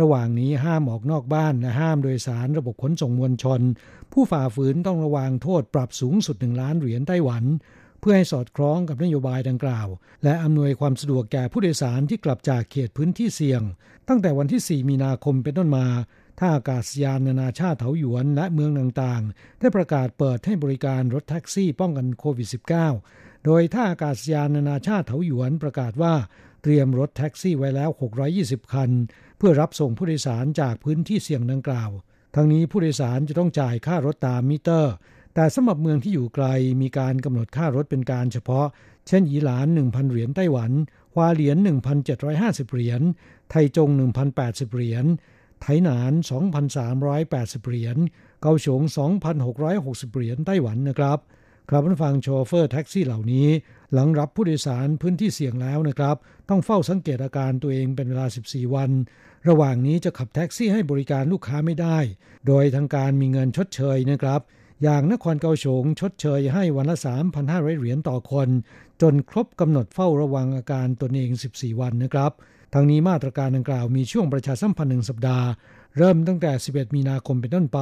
[0.00, 3.60] ระหว่างนี้ห้ามออกนอกบ้านและห้ามโดยสารระบบขนส่งมวลชน
[4.12, 7.44] ผู้ฝ่าฝืนต้องระวางโทษปรับสูงสุด1ล้านเหรียญไต้หวัน
[8.06, 9.88] พื่อให้สอดคล้องกับนโยบายดังกล่าว
[10.24, 13.62] และอำนวยความสะดวกแก่ผู้โดยสารที่กลับจากเขตพื้นที่เสี่ยง
[14.08, 15.86] ตั้งแต่วันที่ 4 มีนาคมเป็นต้นมา
[16.38, 22.48] ท่าอากาศยานนานาชาติเถาหยวนและเมืองต่างๆ ได้ประกาศเปิดให้บริการรถแท็กซี่ป้องกันโควิด
[22.92, 26.14] -19 โดยท่าอากาศยานนานาชาติเถาหยวนประกาศว่า
[26.62, 27.90] เตรียมรถแท็กซี่ไว้แล้ว
[28.32, 28.90] 620 คัน
[29.38, 31.90] เพื่อรับส่งผู้โดยสารจากพื้นที่เสี่ยงดังกล่าว
[32.34, 34.94] ทั้งนี้ผู้โดยสารจะต้องจ่ายค่ารถตามมิเตอร์
[35.34, 36.46] แต่สำหรับเมืองที่อยู่ไกล
[36.82, 38.66] มีการกำหนดค่ารถเป็นการเฉพาะ
[39.08, 40.72] เช่นอีหลาน 1,000 เหรียญไต้หวัน
[41.14, 41.56] ฮวาเหรียญ
[42.14, 43.02] 1,750 เหรียญ
[43.50, 43.88] ไทจง
[44.32, 45.04] 1,080 เหรียญ
[45.60, 46.12] ไถหนาน
[46.90, 47.96] 2,380 เหรียญ
[48.42, 48.80] เกาสง
[49.48, 51.18] 2,660 เหรียญไต้หวันนะครับ
[51.68, 53.48] ครับผู้ฟังโชเฟอร์แท็กซี่เหล่านี้
[53.92, 56.16] หลังรับผู้โดยสารพื้นที่เสี่ยงแล้วนะครับ
[56.48, 58.90] ต้องเฝ้าสังเกตอาการตัวเองเป็นเวลา 14 วัน
[59.48, 61.98] ระหว่างนี้จะขับแท็กซี่ให้บริการลูกค้าไม่ได้
[62.46, 64.40] โดยทางการมีเงินชดเชยนะครับ
[64.82, 66.96] อย่างนครเกาสงชดเชยให้วันละ
[67.38, 68.48] 3,500 เหรียญต่อคน
[69.02, 72.32] จนครบกำหนดเฝ้าระวังอาการตนเอง 14 วันนะครับ
[72.74, 75.48] ทางนี้มาตรการดังกล่าวมีช่วงประชาสัมพันธ์หนึ่งสัปดาห์
[75.98, 77.80] เริ่มตั้งแต่ 11 มีนาคมเป็นต้นไป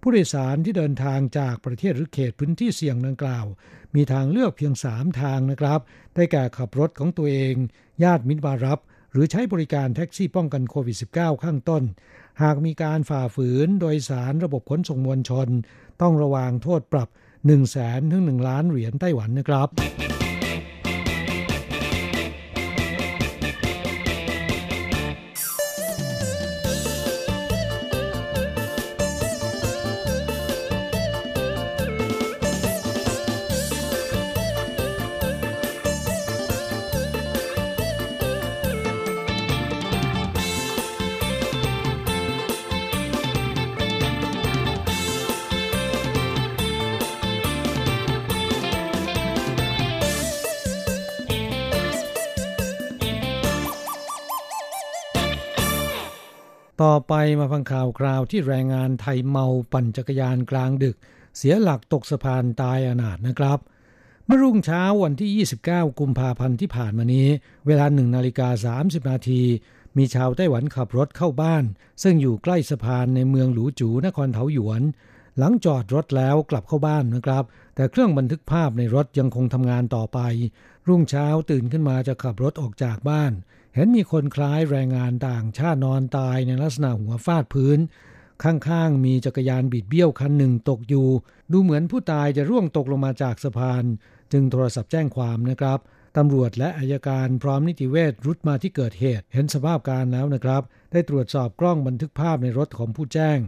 [0.00, 3.46] ผู้โดยสารที่เดินทางจากประเทศหรือเขตพื้นที่เสี่ยงดังกล่าว
[3.94, 5.80] มีทางเลือกเพียง 3 ทางนะครับ
[6.14, 7.54] ได้แก่ขับรถของตัวเอง
[8.02, 8.78] ญาติมิตรมารับ
[9.12, 11.82] หรือใช้บริการแท็กซี่ป้องกันโควิด -19 ข้างต้น
[12.42, 15.48] หากมีการฝ่าฝืนโดยสารระบบขนส่งมวลชน
[16.02, 19.68] ต้องระวางโทษปรับ 1 0 0 0 0แสนถึง 1 ล้านเหรียญไต้หวันนะครับ
[56.82, 60.96] ต่อไปมาฟังข่าวคราวที่แรงงานไทยเมาปั่นจักรยานกลางดึก
[61.36, 63.58] เสียหลักตกสะพานตายอนาถนะครับ
[64.26, 65.30] เมื่อรุ่งเช้าวันที่
[65.68, 67.28] 29 กุมภาพันธ์ที่ผ่านมานี้
[67.66, 69.42] เวลา1นาฬิกา30 นาที
[69.96, 71.64] มีชาวไต้หวันขับรถเข้าบ้าน
[72.02, 74.82] ซึ่งอยู่ใกล้สะพานในเมืองหลูจูนครเทาหยวน
[75.38, 80.18] หลังจอดรถแล้วกลับเข้าบ้านนะครับ แต่เครื่องบันทึกภาพในรถยังคงทำงานต่อไป
[80.88, 83.32] รุ่งเช้าตื่นขึ้นมาจะขับรถออกจากบ้าน
[83.74, 87.78] เห็นมีคนคล้ายแรงงานต่างชาตินอนตายในลักษณะหัวฟาดพื้น
[88.44, 91.08] ข้างๆ มีจักรยานบิดเบี้ยวคันหนึ่งตกอยู่
[91.52, 93.84] ดูเหมือนผู้ตายจะร่วงตกลงมาจากสะพาน
[94.32, 95.78] จึงโทรศัพท์แจ้งความนะครับ
[96.16, 100.62] ตำรวจและอายการพร้อมนิติเวชรุดมาที่เกิดเหตุ เห็นสภาพการแล้วนะครับ
[100.92, 103.38] ได้ตรวจสอบกล้องบันทึกภาพในรถของผู้แจ้ง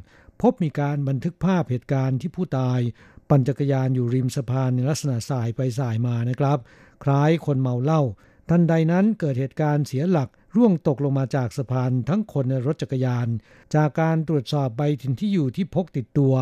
[0.42, 2.80] พบมีการบันทึกภาพเหตุการณ์ที่ผู้ตาย
[3.28, 6.58] ปั่นจักรยานอยู่ริมสะพานในลักษณะสายไปสายมานะครับ
[7.04, 8.02] คล้ายคนเมาเหล้า
[8.49, 13.28] ทันใดนั้นเกิดเหตุการณ์เสียหลักร่วงตกลงมาจากสะพานทั้งคนในรถจักรยาน
[13.74, 16.34] จากการตรวจสอบใบถิ่นที่อยู่ที่พกติดตัว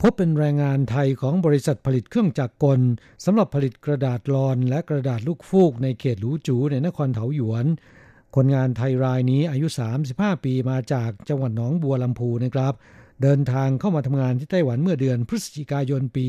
[0.00, 2.80] พบเป็นแรงงานไทยของบริษัทผลิตเครื่องจักรกล
[3.24, 7.66] สำหรับผลิตกระดาษลอนและกระดาษลูกฟูกในเขตหลูจูในนครเถาหยวน
[8.34, 9.66] คนงานไทยรายนี้อายุ
[10.06, 12.74] 35 ปีมาจากจังหวัดหนองบัวลำพูนะครับ
[13.22, 16.26] เดินทางเข้ามาทำงานที่ไต้หวันเมื่อเดือนพฤศจิกายนปี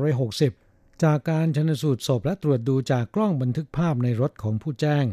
[0.00, 0.69] 2560
[1.04, 5.04] จากการชนสูตรศพและตรวจดูจากกล้องบันทึกภาพในรถของผู้แจ้ง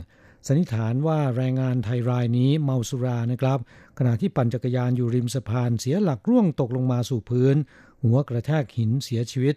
[0.48, 3.60] สันนิษฐานว่าแรงงานไทยรายนี้เมาสุรานะครับ
[3.98, 7.56] ขณะที่ปั่นจักรยานอยู่ริมสะพานเสียหลักร่วงตกลงมาสู่พื้น
[8.04, 9.56] หัวกระแทกหินเสียชีวิต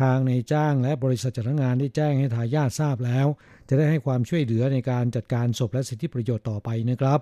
[0.00, 3.26] ทางในจ้างและบริษัทจัดงานได้แจ้งให้ทายาททราบแล้ว
[3.68, 7.20] จะได้ให้ความช่วยเหลือในการจัดการศพและสิทธิประโยชน์ต่อไปนะครับ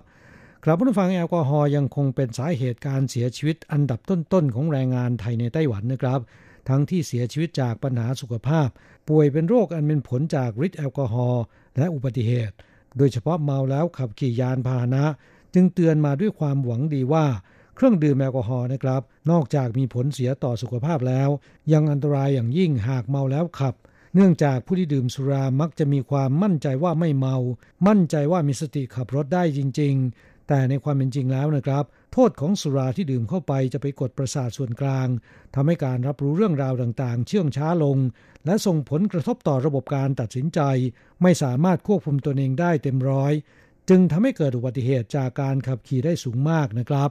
[0.64, 6.20] ครับผู้ฟังแอลกอฮอล์ยังคงเป็นสาเหตุการเสียชีวิตอันดับต้นๆของแรงงานไทยในไต้หวันนะครับ
[6.68, 8.68] ทั้งที่เสียชีวิตจากปัญหาสุขภาพ
[9.08, 11.42] ป่วยเป็นโรคอันเป็นผลจากฤทธิ์แอลกอฮอล์
[11.76, 12.54] และอุบัติเหตุ
[12.96, 15.04] โดยเฉพาะเมาแล้วขับขี่ยานพาหนะ
[15.54, 17.26] จึงเตือนมาด้วยความหวังดีว่า
[17.74, 21.28] เครื่องดื่มแอลกอฮอล์นะครับ นอกจากมีผลเสียต่อสุขภาพแล้ว
[21.72, 23.74] ยังอันตรายอย่างยิ่งหากเมาแล้วขับ
[24.14, 27.36] เนื่องจากผู้ที่ดื่มสุรามักจะมีความมั่นใจว่าไม่เมา
[27.86, 35.08] มั่นใจว่ามีสติขับรถได้จริง ๆ แต่ในความเป็นจริงแล้วนะครับ โทษของสุราที่ดื่มเข้าไปจะไปกดประสาทส่วนกลาง
[35.54, 37.98] ทำให้การรับรู้เรื่องราวต่างๆ เชื่องช้าลง
[38.46, 40.60] และส่งผลกระทบต่อระบบการตัดสินใจ
[41.22, 43.32] ไม่สามารถควบคุมตนเองได้เต็มร้อย
[43.88, 47.10] จึงทำให้เกิดอุบัติเหตุจากการขับขี่ได้สูงมากนะครับ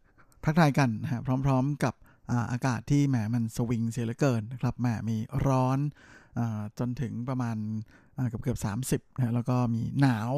[0.43, 1.93] ทักทายกันนะฮะพร้อมๆกับ
[2.31, 5.17] อาอากาศที่แหมมันสวิงเสียเหลือเกินนะครับแหมมี
[5.47, 5.79] ร้อน
[6.37, 6.41] อ
[6.79, 7.57] จนถึงประมาณ
[8.29, 10.31] เกือบเกือบสามสิบนะแล้วก็มีหนาว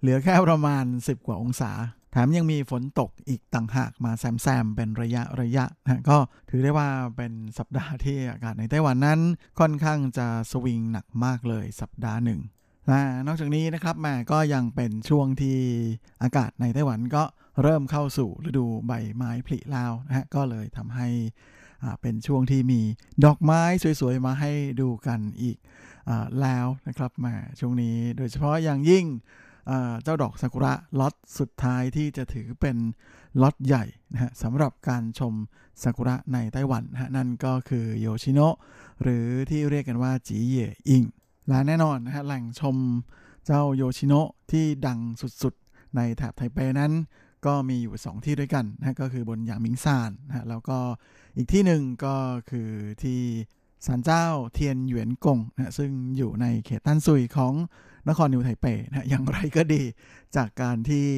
[0.00, 1.72] เหลือแค่ประมาณ 10 กว่าองศา
[2.12, 6.16] แถมยังมีฝนตกอีกต่างหากมาแซมๆเป็นระยะระยะนะก็
[6.50, 9.20] ถือได้ว่าเป็นสัปดาห์ที่อากาศในไต้หวันนั้น
[9.60, 12.40] ค่อนข้างจะสวิงหนักมากเลยสัปดาห์หนึ่ง
[13.26, 15.58] นอกจากนี้นะครับแม่ก็ยังเป็นช่วงที่
[16.22, 17.22] อากาศในไต้หวันก็
[17.62, 21.08] เริ่มเข้าสู่ฤดูใบไม้ผลิแล้วนะฮะก็เลยทำให้
[22.00, 22.80] เป็นช่วงที่มี
[23.24, 23.62] ดอกไม้
[24.00, 25.56] สวยๆ มาให้ดูกันอีก
[26.08, 26.10] อ
[26.40, 29.04] แล้วนะครับมาช่วงนี้โดยเฉพาะอย่างยิ่ง
[30.02, 32.76] เจ้าดอกซากุระล็อตสุดท้ายที่จะถือเป็น
[33.42, 35.34] ล็อตใหญ่นะฮะสำหรับการชม
[35.82, 38.56] ซากุระในไต้หวันนะฮะนั่นก็คือโยชิโนะ
[39.02, 41.04] หรือที่เรียกกันว่าจีเย่อิง
[41.48, 42.76] และแน่นอนนะฮะแหล่งชม
[43.46, 44.98] เจ้าโยชิโนะที่ดัง
[45.42, 46.92] สุดๆ ในแถบไทเปนั้น
[47.46, 50.78] ก็มีอยู่ 2 ที่ด้วยกันนะก็คือบนหยางมิงซานนะแล้วก็
[51.36, 52.16] อีกที่หนึ่งก็
[52.50, 52.68] คือ
[53.02, 53.20] ที่
[53.86, 57.52] ศาลเจ้าเทียนหยวนกงนะซึ่งอยู่ในเขตต้านซุยของ
[58.08, 59.82] นครนิวไทเปนะอย่างไรก็ดี
[60.36, 61.08] จากการที่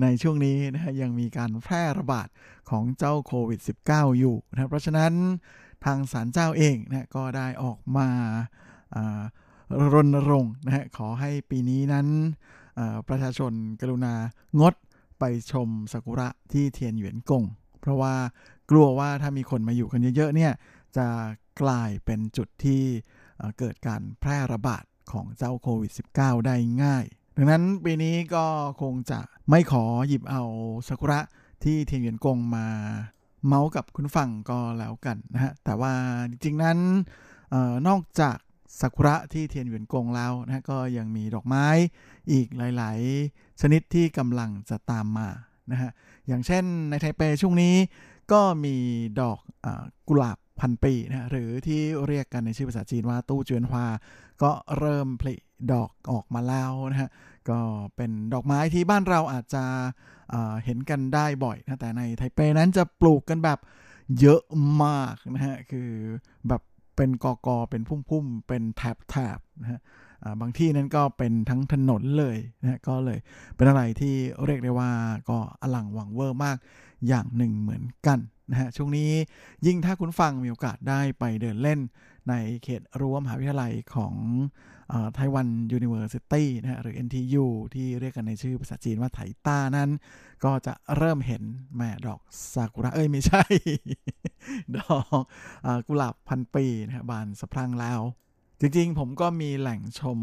[0.00, 2.28] ในช่วงนี้นะยังมีการแพร่ระบาด
[2.70, 5.12] ของเจ้าโควิด -19 อยู่นะเพราะฉะนั้น
[5.84, 8.08] ทางศาลเจ้าเองนะก็ได้ออกมา
[9.92, 12.06] รณรงค์นะฮะขอให้ปีนี้นั้น
[13.08, 14.14] ประชาชนกรุณา
[14.60, 14.74] งด
[15.18, 17.44] ไปชมซากุระที่เทียนหยวนกง
[17.80, 18.14] เพราะว่า
[18.70, 20.52] กลัวว่าถ้ามีคนมาอยู่กันเยอะๆเนี่ย
[20.96, 21.06] จะ
[21.62, 22.82] กลายเป็นจุดที่
[23.58, 27.04] เกิดการแพร่ระบาดของเจ้าโควิด -19 ได้ง่าย
[27.36, 28.46] ดังนั้นปีนี้ก็
[28.82, 29.20] คงจะ
[29.50, 30.42] ไม่ขอหยิบเอา
[30.88, 31.20] ซากุระ
[31.64, 32.66] ที่เทียนหยวนกงมา
[33.46, 35.92] เมาส์กับคุณฟังก็แล้วกันนะฮะ แต่ว่า
[36.30, 36.78] จริงๆนั้น
[37.52, 38.36] ออนอกจาก
[38.80, 41.66] ซากุระที่เทียนหยวนกงแล้วนะก็ยังมีดอกไม้
[42.32, 42.98] อีกหลาย
[43.32, 45.28] ๆ ชนิดที่กำลังจะตามมา
[45.70, 45.90] นะฮะ
[46.26, 47.74] อย่างเช่นในไทเปช่วงนี้
[48.32, 48.76] ก็มี
[49.20, 49.66] ดอกอ
[50.08, 53.86] กุหลาบพันปีนะหรือที่เรียกกันในชื่อภาษาจีนว่าตู้เจือนฮวา
[54.42, 55.34] ก็เริ่มผลิ
[55.72, 57.10] ดอกออกมาแล้วนะฮะ
[57.50, 57.60] ก็
[57.96, 59.64] เป็นดอกไม้ที่บ้านเราอาจจะ
[60.64, 63.58] เห็นกันได้บ่อยนะแต่ในไทเปนั้นจะปลูกกันแบบ
[64.20, 64.42] เยอะ
[64.84, 65.90] มากนะฮะคือ
[66.48, 66.62] แบบ
[66.96, 69.80] เป็นกอกอเป็นพุ่มๆ เป็นแถบๆนะฮะ
[70.40, 73.18] บางที่นั้นก็เป็นทั้งถนนเลยนะก็เลย
[73.56, 74.90] เป็นอะไรที่เรียกได้ว่า
[75.28, 76.56] ก็อลังหวังเวอร์มาก
[77.08, 78.18] อย่างหนึ่งเหมือนกัน
[78.50, 79.10] นะฮะช่วงนี้
[79.66, 81.80] ยิ่งถ้าคุณฟังมีโอกาสได้ไปเดินเล่น
[82.28, 84.14] ในเขตรั้วมหาวิทยาลัยของ
[85.14, 89.90] ไต้หวันยูนิเวอร์ซิตี้นะฮะหรือ NTU ที่เรียกกันในชื่อภาษาจีนว่าไถต้านั้น
[90.44, 91.42] ก็จะเริ่มเห็น
[91.76, 92.20] แม่ดอก
[92.52, 93.42] ซากุระเอ้ยไม่ใช่
[94.76, 95.04] ดอก
[95.66, 98.00] อกุหลาบพันปีนะฮะบานสะพรั่งแล้ว
[98.60, 100.18] จริงๆ ผมก็มีแหล่งชม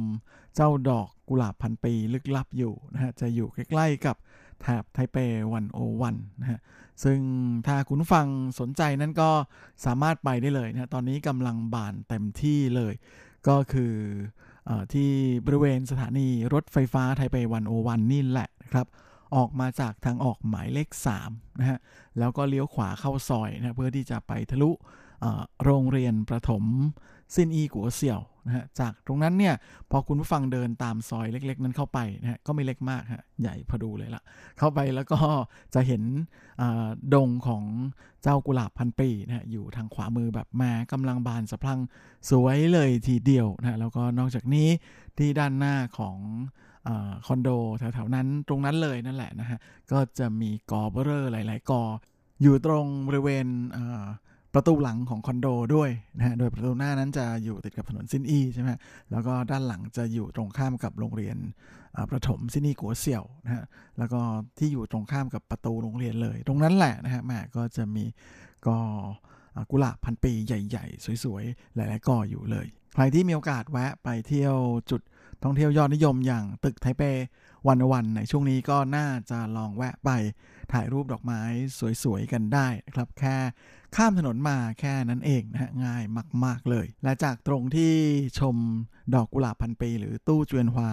[0.56, 4.16] เจ้าดอกกุหลาบพันปีลึกลับอยู่นะฮะจะอยู่ใกล้ๆกับ
[4.62, 5.18] แถบไทเป
[5.54, 6.60] วันโอวันนะฮะ
[7.04, 7.20] ซึ่ง
[7.68, 8.28] ถ้าคุณฟัง
[8.60, 9.30] สนใจนั้นก็
[9.86, 12.94] สามารถไปได้เลยนะ ตอนนี้กำลังบานเต็มที่เลย
[13.48, 13.94] ก็คือ
[14.94, 15.10] ที่
[15.46, 18.88] บริเวณสถานีรถไฟฟ้าไทเปวันโอวันนี่แหละนะครับ
[19.36, 20.90] ออกมาจากทางออกหมายเลข
[21.26, 21.80] 3นะฮะ
[22.20, 24.72] แล้วก็เลี้ยวขวาเข้าซอยนะเพื่อที่จะไปทะลุ
[25.64, 26.64] โรงเรียนประถม
[27.36, 29.56] ซินอีกัวเสี่ยว นะฮะจากตรงนั้นเนี่ย
[29.92, 34.22] พอคุณผู้ฟังเดินตามซอยเล็ก ๆ นั้นเข้าไปนะฮะก็ไม่เล็กมากฮะใหญ่พอดูเลยละ
[34.60, 35.18] เข้าไปแล้วก็
[35.74, 36.04] จะเห็น
[37.14, 37.64] ดงของ
[38.24, 41.80] เจ้ากุหลาบพันปีนะฮะอยู่ทางขวามือแบบแม่กำลังบานสะพรั่ง
[42.30, 44.68] สวยเลยทีเดียวนะแล้วก็นอกจากนี้
[45.18, 46.18] ที่ด้านหน้าของ
[47.26, 49.60] คอนโดแถวๆนั้นตรงนั้นเลยนั่นแหละนะฮะ
[49.92, 51.84] ก็จะมีกอเบอร์หลาย ๆกอ
[52.42, 53.48] อยู่ตรงบริเวณ
[54.54, 58.70] ประตูหลังของคอนโดด้วยนะฮะ โดยประตูหน้านั้นจะอยู่ติดกับถนนซินอีใช่ไหม
[59.12, 61.38] แล้วก็ด้านหลังจะอยู่ตรงข้ามกับโรงเรียน
[62.12, 63.64] ประถมซินอีกัวเสี่ยวนะฮะ
[63.98, 64.22] แล้วก็
[64.58, 68.06] ที่อยู่ตรงข้ามกับประตูโรงเรียนเลย ตรงนั้นแหละนะฮะแม่ก็จะมี
[68.68, 68.76] ก็
[69.72, 74.56] กุหลาบพันปีใหญ่ๆ สวยๆ หลายๆก่ออยู่เลย ใครที่มีโอกาสแวะไปเที่ยว
[74.90, 75.02] จุด
[75.44, 77.02] ท่องเที่ยวยอดนิยมอย่างตึกไทเป
[77.68, 80.10] วันวันในช่วงนี้ก็น่าจะลองแวะไป
[80.72, 81.42] ถ่ายรูปดอกไม้
[82.04, 83.36] สวยๆกันได้นะครับแค่
[83.96, 86.04] ข้ามถนนมาแค่นั้นเองนะฮะง่าย
[86.46, 87.94] มาก ๆเลย และจากตรงที่
[88.40, 88.56] ชม
[89.16, 90.92] ดอกกุหลาบพันปี หรือตู้จวนฮวา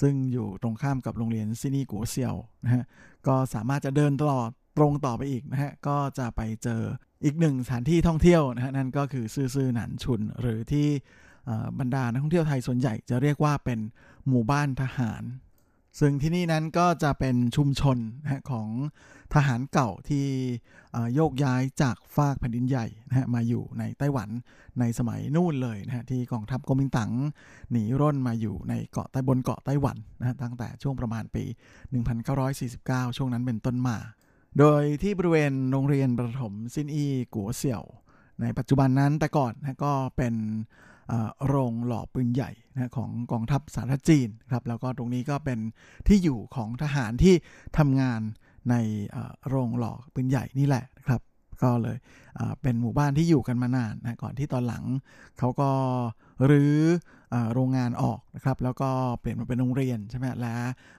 [0.00, 2.34] ซึ่งอยู่ตรงข้ามกับโรงเรียนซินีกัวเซียว
[2.64, 2.84] นะฮะ
[3.26, 6.82] ก็สามารถจะเดินตลอดตรงต่อไปอีกนะฮะก็จะไปเจอ
[7.24, 10.88] อีกหนึ่งสถานที่ท่องเที่ยวนะฮะนั่นก็คือซื่อซื่อหนันชุน หรือที่
[11.78, 13.78] บรรดานักท่องเที่ยวไทยส่วนใหญ่จะเรียกว่าเป็น
[14.28, 15.22] หมู่บ้านทหาร
[16.00, 17.98] ซึ่งที่นี่นั้นก็จะเป็นชุมชน
[18.50, 18.68] ของ
[19.34, 20.26] ทหารเก่าที่
[21.14, 24.28] โยกย้ายจากฟากแผ่นดินใหญ่นะฮะมาอยู่ในไต้หวัน
[24.80, 27.10] ในสมัยนู่นเลยนะฮะที่กองทัพกมินตั๋ง
[27.70, 31.44] หนีร่นมาอยู่ในเกาะใต้บนเกาะไต้หวันนะฮะตั้งแต่ช่วงประมาณปี
[32.30, 33.96] 1949 ช่วงนั้นเป็นต้นมา
[34.58, 37.82] โดยที่บริเวณโรงเรียนประถมซินอีกัวเสี่ยว
[38.40, 40.34] ในปัจจุบันนั้นแต่ก่อนนะก็เป็น
[41.46, 45.58] โรงหล่อปืนใหญ่นะของกองทัพสาธารณจีนครับแล้วก็ตรงนี้ก็เป็น
[46.08, 47.34] ที่อยู่ของทหารที่
[47.78, 48.20] ทำงาน
[48.70, 48.74] ใน
[49.48, 51.20] โรงหล่อปืนใหญ่นี่แหละครับ
[51.62, 51.96] ก็เลย
[52.62, 54.84] เป็นหมู่บ้านที่อยู่กันมานานนะก่อนที่ตอนหลัง
[55.38, 55.70] เขาก็
[56.50, 56.76] รื้อ
[57.54, 58.90] โรงงานออกนะครับ แล้วก็
[59.20, 60.54] เปลี่ยนมาเป็นโรงเรียนใช่ไหมและ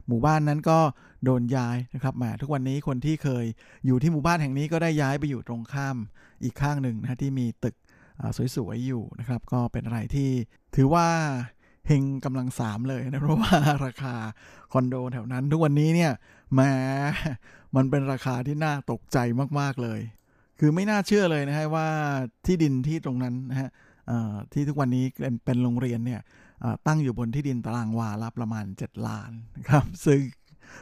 [0.08, 0.80] หมู่บ้านนั้นก็
[1.26, 3.46] โดนย้ายนะครับมาทุกวันนี้คนที่เคย
[3.86, 5.98] อยู่ที่หมู่บ้านแห่งนี้ก็ได้ย้ายไปอยู่ตรงข้าม
[6.44, 7.76] อีกข้างหนึ่งนะที่มีตึก
[8.56, 10.30] สวยๆอยู่นะครับ ก็เป็นอะไรที่
[10.76, 11.08] ถือว่า
[11.88, 13.56] เฮงกำลังสามเลยนะเพราะว่า
[13.86, 14.16] ราคา
[14.72, 16.12] คอนโดแถวนั้น ทุกวันนี้เนี่ย
[16.56, 16.72] แม้
[17.76, 19.18] มันเป็นราคาที่น่าตกใจ
[19.60, 20.00] มากๆเลย
[20.60, 21.88] คือไม่น่าเชื่อเลยนะฮะว่า
[22.46, 23.70] ที่ดินที่ตรงนั้นนะฮะ
[24.54, 25.06] ที่ทุกวันนี้
[25.46, 26.22] เป็นโรงเรียนเนี่ย
[26.88, 30.22] ตั้งอยู่บนที่ดินตารางวาละประมาณ 7 ล้านนะครับ ซึ่ง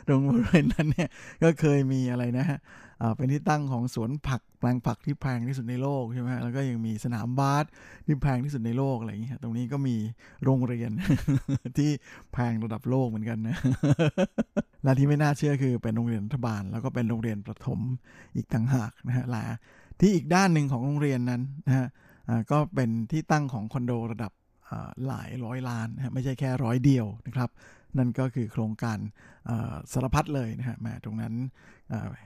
[0.07, 1.09] ตรงบริเวณนั้นเนี่ย
[1.43, 2.59] ก็เคยมีอะไรนะฮะ
[3.18, 7.66] เป็นที่ตั้งของสวนผักแปลงผักที่แพงที่สุดในโลกใช่ไหมแล้วก็ยังมีสนามบาส
[8.06, 9.95] ที่แพงที่สุดในโลกอะไรอย่างเงี้ยตรงนี้ก็มี
[10.43, 10.91] โรงเรียน
[11.78, 11.89] ที่
[12.34, 13.58] แพงระดับโลกเหมือนกันนะ
[14.84, 17.80] และที่ไม่น่าเชื่อคือเป็นโรงเรียนรัฐบาล แล้วก็เป็นโรงเรียนประถม
[18.36, 19.45] อีกต่างหากนะฮะและ
[19.99, 21.88] ที่อีกด้านหนึ่งของโรงเรียนนั้นนะฮะ
[22.51, 24.32] ก็เป็นที่ตั้งของคอนโดระดับ
[25.08, 27.49] หลายร้อยล้านนะไม่ใช่แค่ร้อยเดียวนะครับ
[27.97, 28.97] นั่นก็คือโครงการ
[29.93, 31.33] สารพัดเลยนะฮะแม่ตรงนั้น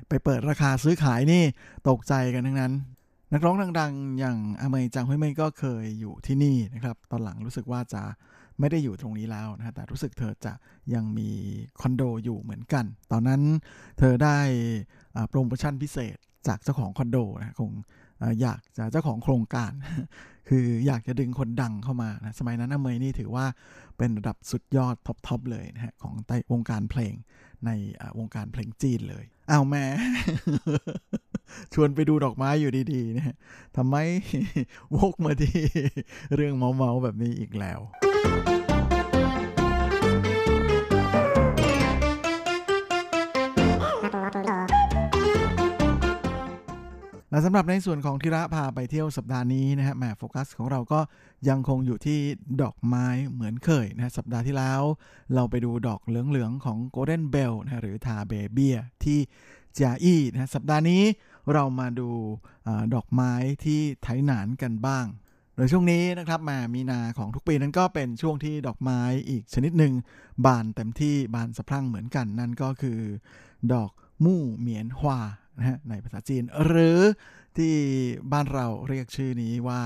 [0.09, 1.43] ไปเปิดราคาซื้อขายนี่
[1.89, 2.74] ตกใจกันทั้งนั้น
[3.34, 8.03] นักร้องดังๆ อย่างอเมย์จังฮ้ยเมย์ก็เคยอยู่ที่นี่นะครับ ตอนหลังรู้สึกว่าจะ
[8.59, 10.53] ไม่ได้อยู่ตรงนี้แล้วนะแต่รู้สึกเธอจะ
[10.93, 11.30] ยังมี
[11.82, 13.41] คอนโดอยู่เหมือนกัน ตอนนั้น
[13.99, 14.38] เธอได้
[15.30, 17.72] โปรโมชั่นพิเศษจากเจ้าของคอนโดนะคง
[18.41, 19.72] อยากจะเจ้าของโครงการ
[20.48, 23.45] คืออยากจะดึงคนดังเข้ามานะสมัยนั้นอเมย์นี่ถือว่า
[23.98, 27.14] เป็นระดับสุดยอด top ๆเลยนะฮะของใต้วงการเพลง
[27.66, 27.72] ใน
[28.20, 29.84] วงการเพลงจีนเลยอ้าวแม่
[31.74, 33.36] ชวนไปดูดอกไม้อยู่ดีๆนะฮะ
[33.78, 33.95] ทำไม
[34.95, 35.58] วกมาที่
[36.36, 37.80] เรื่องเมาๆแบบนี้อีกแล้ว
[47.46, 51.00] สำหรับในส่วนของทิระพาไปเที่ยวสัปดาห์นี้นะฮะแหมโฟกัสของเราก็
[51.50, 52.20] ยังคงอยู่ที่
[52.62, 54.82] ดอกไม้เหมือนเคยนะสัปดาห์ที่แล้ว
[55.34, 59.20] เราไปดูดอกเหลืองๆของ Golden Bell นะหรือทาเบเบียที่
[59.78, 61.04] จาอี้นะสัปดาห์นี้
[61.54, 62.10] เรามาดู
[62.68, 63.34] อดอกไม้
[63.64, 65.06] ที่ไถหนานกันบ้าง
[65.56, 69.94] โดยช่วงนี้นะครับมามีนาของทุกปีนั้นก็เป็นช่วงที่ดอกไม้อีกชนิดหนึ่ง
[70.46, 73.00] บานเต็มที่บานสะพรั่งเหมือนกันนั่นก็คือ
[73.74, 73.92] ดอก
[74.24, 75.20] มู่เหมียนฮวา
[75.58, 76.99] นะฮะในภาษาจีน หรือ
[77.58, 77.76] ที่
[78.32, 79.80] บ้านเราเรียกชื่อนี้ว่า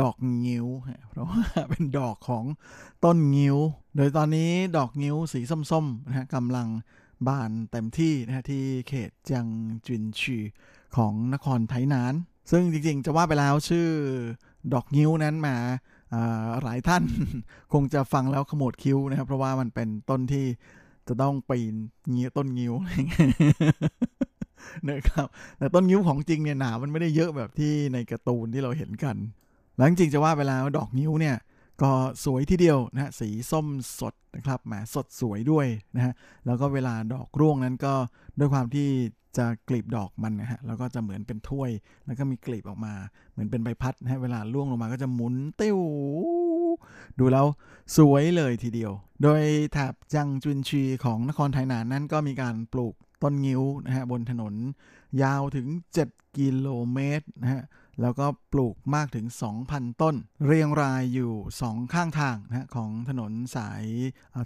[0.00, 0.16] ดอก
[0.46, 0.66] งิ้ว
[1.08, 1.40] เพราะว่า
[1.70, 2.44] เป็นดอกของ
[3.04, 3.56] ต้นงิ้ว
[3.96, 5.40] โดยตอนนี้ดอกงิ้วสี
[5.70, 6.68] ส้มๆนะฮะกำลัง
[7.26, 9.46] บานเต็มที่นะฮะที่เขตจัง
[9.86, 10.38] จุนชี
[10.96, 12.14] ของนครไทนาน
[12.50, 13.88] ซึ่งจริงๆ จะว่าไปแล้วชื่อ
[14.72, 15.56] ดอกงิ้วนั้นมา
[16.62, 17.02] หลายท่าน
[17.72, 20.46] คงจะฟังแล้วขมวดคิ้วนะครับ เพราะว่ามันเป็นต้นที่
[21.08, 21.74] จะต้องปีน
[22.14, 22.74] เงี้ยต้นงิ้ว
[24.90, 25.26] นะครับ
[25.58, 29.16] แต่ต้นงิ้วของจริงเนี่ยหนามันไม่ได้เยอะแบบที่ในการ์ตูนที่เราเห็นกัน
[29.76, 31.36] หลังจริงจะว่าไปแล้วดอกงิ้วเนี่ย
[31.82, 31.90] ก็
[32.24, 33.66] สวยทีเดียวนะสีส้ม
[33.98, 36.12] สดนะครับแหมสดสวยด้วยนะฮะ
[36.46, 37.94] แล้วก็เวลาดอกร่วงนั้นก็
[38.38, 38.88] ด้วยความที่
[39.38, 41.70] จะกลีบดอกมันนะฮะแล้วก็จะเหมือนเป็นถ้วย
[42.06, 42.94] แล้วก็มีกลีบออกมา
[43.32, 45.78] เหมือนเป็นใบพัดนะฮะเวลาล่วงลงมาก็จะหมุนเติ้ว
[47.18, 47.46] ดูแล้ว
[47.96, 48.92] สวยเลยทีเดียว
[49.22, 49.42] โดย
[49.72, 54.54] แถบจังจุนชีของนครไทยนานนั้นก็มีการปลูก ต้นงิ้วนะฮะบนถนน
[55.22, 55.66] ยาวถึง
[56.02, 57.62] 7 กิโลเมตรนะฮะ
[58.00, 59.26] แล้วก็ปลูกมากถึง
[59.62, 60.14] 2,000 ต้น
[60.46, 61.32] เรียงรายอยู่
[61.64, 63.84] 2 ข้างทางนะของถนนสาย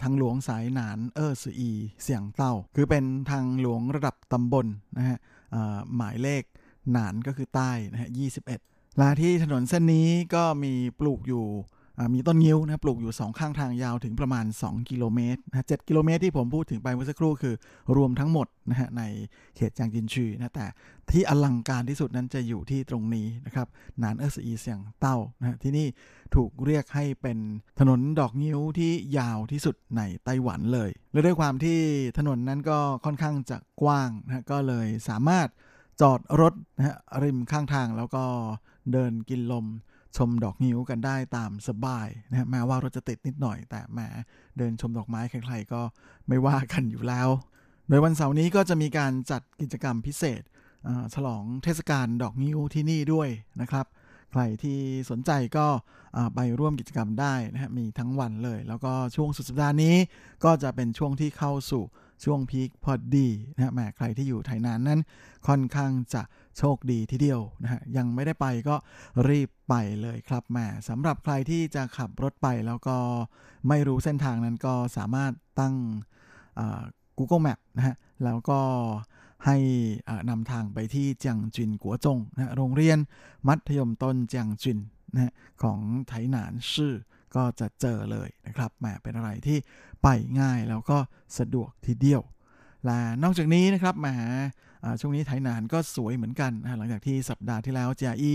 [0.02, 1.72] ทางหลวงสายหนานเออสืออี
[2.02, 4.66] เสียงเต้า คือเป็นทางหลวงระดับตำบล
[4.98, 5.18] นะฮะ
[5.96, 6.42] หมายเลข
[6.92, 8.10] หนานก็คือใต้นะฮะ
[8.54, 11.46] 21ลาที่ถนนเส้นนี้ก็มีปลูกอยู่
[12.14, 17.54] มีต้นงิ้วนะปลูกอยู่ 2 ข้างทางยาวถึงประมาณ 2 กิโลเมตรนะเกิโลเมตรที่ผมพูดถึงไปเมื่อสักครู่คือ
[17.96, 19.02] รวมทั้งหมดนะฮะใน
[19.56, 20.66] เขตจางจินชีนะแต่
[21.10, 23.66] ที่อลังการที่สุดนั้นจะอยู่ที่ตรงนี้นะครับ
[24.02, 25.86] นานเอสอีเสียงเต้านะที่นี่
[26.34, 27.38] ถูกเรียกให้เป็น
[27.80, 31.78] ถนนดอกงิ้วที่ยาวที่สุดในไต้หวันเลย และด้วยความที่
[32.18, 35.48] ถนนนั้นก็ค่อนข้างจะกว้างนะก็เลยสามารถ
[36.00, 38.24] จอดรถนะฮะริมข้างทางแล้วก็
[38.92, 39.66] เดินกินลม
[40.16, 44.00] ชมดอกงิ้วกันได้ตามสบายนะแม้ว่ารถจะติดนิดหน่อย แต่แหม
[44.58, 45.80] เดินชมดอกไม้ใครๆก็
[46.28, 47.28] ไม่ว่ากันอยู่แล้ว
[47.88, 50.42] โดยวันเสาร์นี้ก็จะมีการจัดกิจกรรมพิเศษ
[51.14, 53.28] ฉลองเทศกาลดอกงิ้วที่นี่ด้วย
[53.60, 53.86] นะครับ
[54.32, 54.78] ใครที่
[55.10, 55.66] สนใจก็
[56.34, 59.96] ไปร่วมกิจกรรมได้นะฮะมีทั้งวันเลย แล้วก็ช่วงสุดสัปดาห์นี้
[60.44, 61.84] ก็จะเป็นช่วงที่เข้าสู่
[62.24, 65.00] ช่วงพีคพอดีนะแหมใครที่อยู่ไทยนานนั้น
[65.46, 66.22] ค่อนข้างจะ
[66.58, 68.76] โชคดีทีเดียวนะฮะยังไม่ได้ไปก็
[69.28, 72.96] รีบไปเลยครับแหมสำหรับใครที่จะขับรถไปแล้วก็
[73.68, 75.74] ไม่รู้เส้นทางนั้นก็สามารถตั้ง
[77.18, 77.94] Google Map นะฮะ
[78.24, 78.60] แล้วก็
[79.46, 79.56] ให้
[80.30, 82.98] นำทางไปที่เจียงจินกัวจงนะโรงเรียน
[83.48, 84.78] มัธยมต้นเจียงจิน
[85.12, 85.32] นะ
[85.62, 85.78] ของ
[86.08, 86.94] ไถหนานชื่อ
[87.34, 89.58] ก็จะเจอเลยนะครับแหมเป็นอะไรที่
[90.02, 90.08] ไป
[90.40, 90.98] ง่ายแล้วก็
[91.38, 92.22] สะดวกทีเดียว
[92.84, 94.06] และนอกจากนี้นะครับแหม
[95.00, 98.32] ช่วงนี้ไถหนานก็สวยเหมือนกันนะหลังจากที่สัปดาห์ที่แล้วเจียอี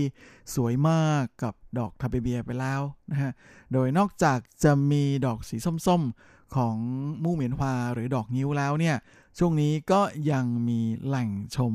[0.54, 2.80] สวยมากกับดอกทาเบเบียไปแล้ว
[3.10, 3.32] นะฮะ
[3.72, 6.76] โดยนอกจากจะมีดอกสีส้มๆของ
[7.22, 8.96] มู่เหมียนฮวาหรือดอกนิ้วแล้วเนี่ย
[9.38, 11.74] ช่วงนี้ก็ยังมีแหล่งชม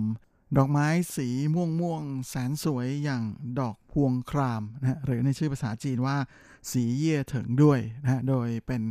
[0.57, 3.23] ดอกไม้สีม่วงม่วงแสนสวยอย่าง
[3.59, 6.17] ดอกพวงครามนะหรือในชื่อภาษาจีนว่า
[6.71, 8.81] สีเย่เถิงด้วยนะฮะ โดยเป็น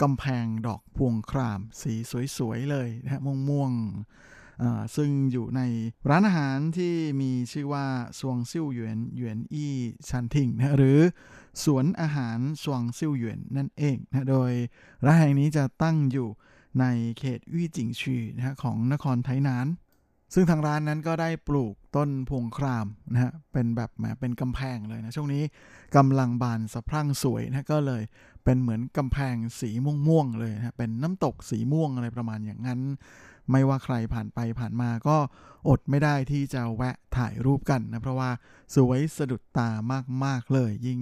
[0.00, 1.92] กำแพงดอกพวงคราม สี
[2.36, 4.37] สวยๆเลยนะฮะม่วงๆ
[4.96, 5.60] ซึ่งอยู่ใน
[6.10, 7.86] ร้านอาหารที่มีชื่อว่า
[8.20, 9.74] สวงซิ่วหยวนหยวนอี้
[10.08, 10.98] ชันทิงนะหรือ
[11.64, 14.52] สวนอาหารสวงซิ่วหยวนนั่นเองนะโดย
[15.04, 16.28] ร้านแห่งนี้จะตั้งอยู่
[16.80, 16.84] ใน
[17.18, 19.66] เขตวี่จิงชีนะฮะของนครไทนาน
[20.34, 25.42] ซึ่งทางร้านนั้นก็ได้ปลูกต้นพวงครามนะฮะเป็นแบบแหมเป็นกำแพงเลยนะ ช่วงนี้
[25.96, 28.02] กำลังบานสะพรั่งสวยนะก็เลย
[28.44, 29.70] เป็นเหมือนกำแพงสี
[30.06, 32.80] ม่วงๆเลยนะเป็นน้ำตกสีม่วงอะไรประมาณอย่างนั้น
[33.50, 35.16] ไม่ว่าใครผ่านไปผ่านมาก็
[35.68, 38.30] อดไม่ได้ที่จะแวะถ่ายรูปกันนะ เพราะว่า
[38.74, 39.70] สวยสะดุดตา
[40.24, 41.00] มาก ๆ เลย ยิ่ง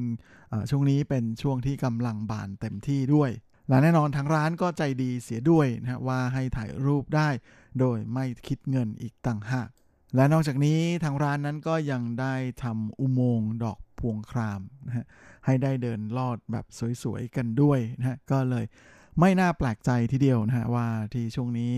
[0.70, 3.30] ช่วงนี้เป็นช่วงที่กำลังบานเต็มที่ด้วย
[3.68, 7.28] และแน่นอนทางร้านก็ใจดีเสียด้วยนะว่าให้ถ่ายรูปได้
[7.80, 9.68] โดยไม่คิดเงินอีกต่างหาก
[10.14, 15.06] และนอกจากนี้ทางร้านนั้นก็ยังได้ทำอุโมงค์ดอกพวงครามนะฮะ
[15.46, 16.66] ให้ได้เดินลอดแบบ
[17.02, 18.64] สวยๆกันด้วยนะฮะก็เลย
[19.20, 21.72] ไม่น่าแปลกใจทีเดียวนะฮะว่าที่ช่วงนี้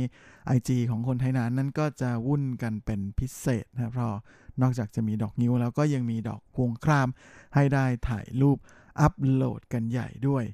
[0.57, 4.15] IG ของคนไทยนั้นนั้นก็จะวุ่นกันเป็นพิเศษนะเพราะ
[4.63, 7.09] นอกจากจะมีดอกนิ้วแล้วก็ยังมีดอกพวงคราม
[7.55, 8.59] ให้ได้ถ่ายรูป
[9.01, 10.45] อัปโหลดกันใหญ่ด้วย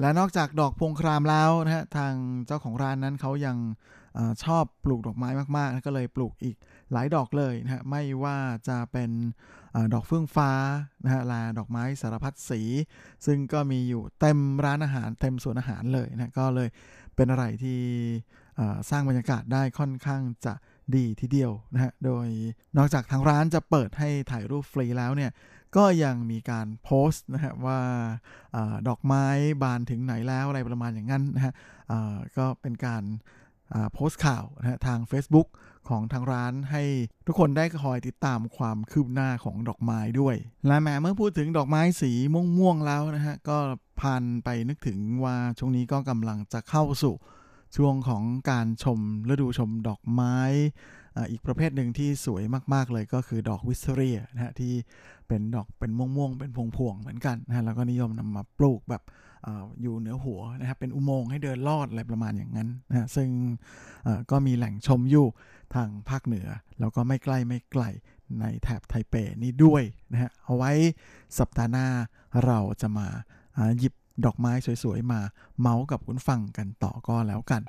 [0.00, 2.14] และนอกจากดอกพวงครามแล้วนะฮะทาง
[2.46, 3.56] เจ้าของร้านนั้นเขายัง
[4.16, 6.56] อชอบปลูกดอกไม้มากๆ ก็เลยปลูกอีก
[6.92, 8.38] หลายดอกเลยนะฮะไม่ว่า
[8.68, 9.10] จะเป็น
[9.74, 10.50] อดอกเฟื่องฟ้า
[11.04, 12.60] นะฮะลาดอกไม้สารพัดสี
[13.26, 16.68] ซึ่งก็มีอยู่เต็มร้านอาหารเต็มสวนอาหารเลยนะก็เลย
[17.16, 17.80] เป็นอะไรที่
[18.90, 20.54] สร้างบรรยากาศได้ค่อนข้างจะ
[20.96, 22.26] ดีทีเดียวนะฮะ โดย
[22.76, 25.30] นอกจากทางร้านจะเปิดให้ถ่ายรูปฟรีแล้วเนี่ย
[25.76, 27.78] ก็ยังมีการโพสต์นะฮะว่า
[28.56, 28.58] อ
[28.88, 29.24] ดอกไม้
[29.62, 31.52] บานถึงไหนแล้วอะไรประมาณอย่างนั้นนะฮะ
[32.38, 33.02] ก็เป็นการ
[33.92, 35.48] โพสต์ข่าวนะฮะทาง Facebook
[35.88, 36.82] ของทางร้านให้
[37.26, 42.12] ทุกคนได้คอยติดตามความคืบหน้าของดอกไม้ด้วยและแม้เมื่อพูดถึงดอกไม้สี
[42.58, 43.58] ม่วงๆแล้วนะฮะก็
[44.00, 47.14] พันไปนึกถึงว่าช่วงนี้ก็กำลังจะเข้าสู่
[47.76, 49.00] ช่วงของการชม
[49.30, 50.38] ฤดูชมดอกไม้
[51.30, 52.42] อีกประเภทหนึ่งที่สวย
[52.74, 54.72] มาก ๆ เลยก็คือดอกวิสเรียนะฮะที่
[55.28, 59.02] เป็นดอกเป็นม่วงๆเป็นพวงๆเหมือนกันนะฮะแล้วก็นิยมนำมาปลูกแบบ
[59.82, 63.28] อยู่เหนือหัวนะครับเป็นอุโมงค์ให้เดินลอดอะไรประมาณอย่างนั้นนะซึ่ง
[64.30, 65.26] ก็มีแหล่งชมอยู่
[65.74, 66.46] ทางภาคเหนือ
[66.80, 67.84] แล้วก็ไม่ใกล้ไม่ไกล
[68.40, 69.82] ในแถบไทเปนี้ด้วย
[70.12, 70.72] นะฮะเอาไว้
[71.38, 71.86] สัปดาห์หน้า
[72.46, 73.08] เราจะมา
[73.78, 75.20] หยิบดอกไม้สวยๆ มา
[75.60, 77.60] เมาส์กับคุณฟังกันต่อก็แล้วกัน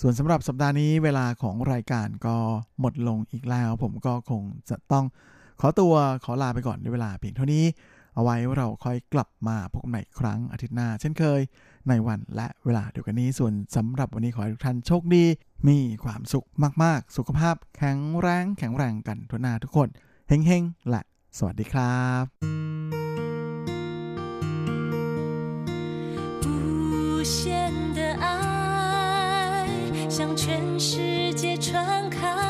[0.00, 2.36] ส่วนสำหรับสัปดาห์นี้เวลาของรายการก็
[2.80, 5.04] หมดลงอีกแล้ว ผมก็คงจะต้อง
[5.60, 5.94] ขอตัว
[6.24, 7.64] ขอลาไปก่อนในเวลาเพียงเท่านี้
[8.14, 11.40] เอาไว้ว่าเราค่อยกลับมาพบกันใหม่ครั้งอาทิตย์หน้า เช่นเคย
[11.88, 15.24] ในวันและเวลาเดียวกันนี้ส่วนสำหรับวันนี้ขอให้ทุกท่านโชคดี
[15.68, 16.46] มีความสุข
[16.82, 19.88] มากๆ สุขภาพแข็งแรงแข็งแรงกันทุกหน้าทุกคน
[20.28, 21.02] เฮ้งๆและ
[21.38, 22.24] สวัสดีครับ
[27.20, 27.57] 不屑。
[30.18, 32.47] 向全世界传开。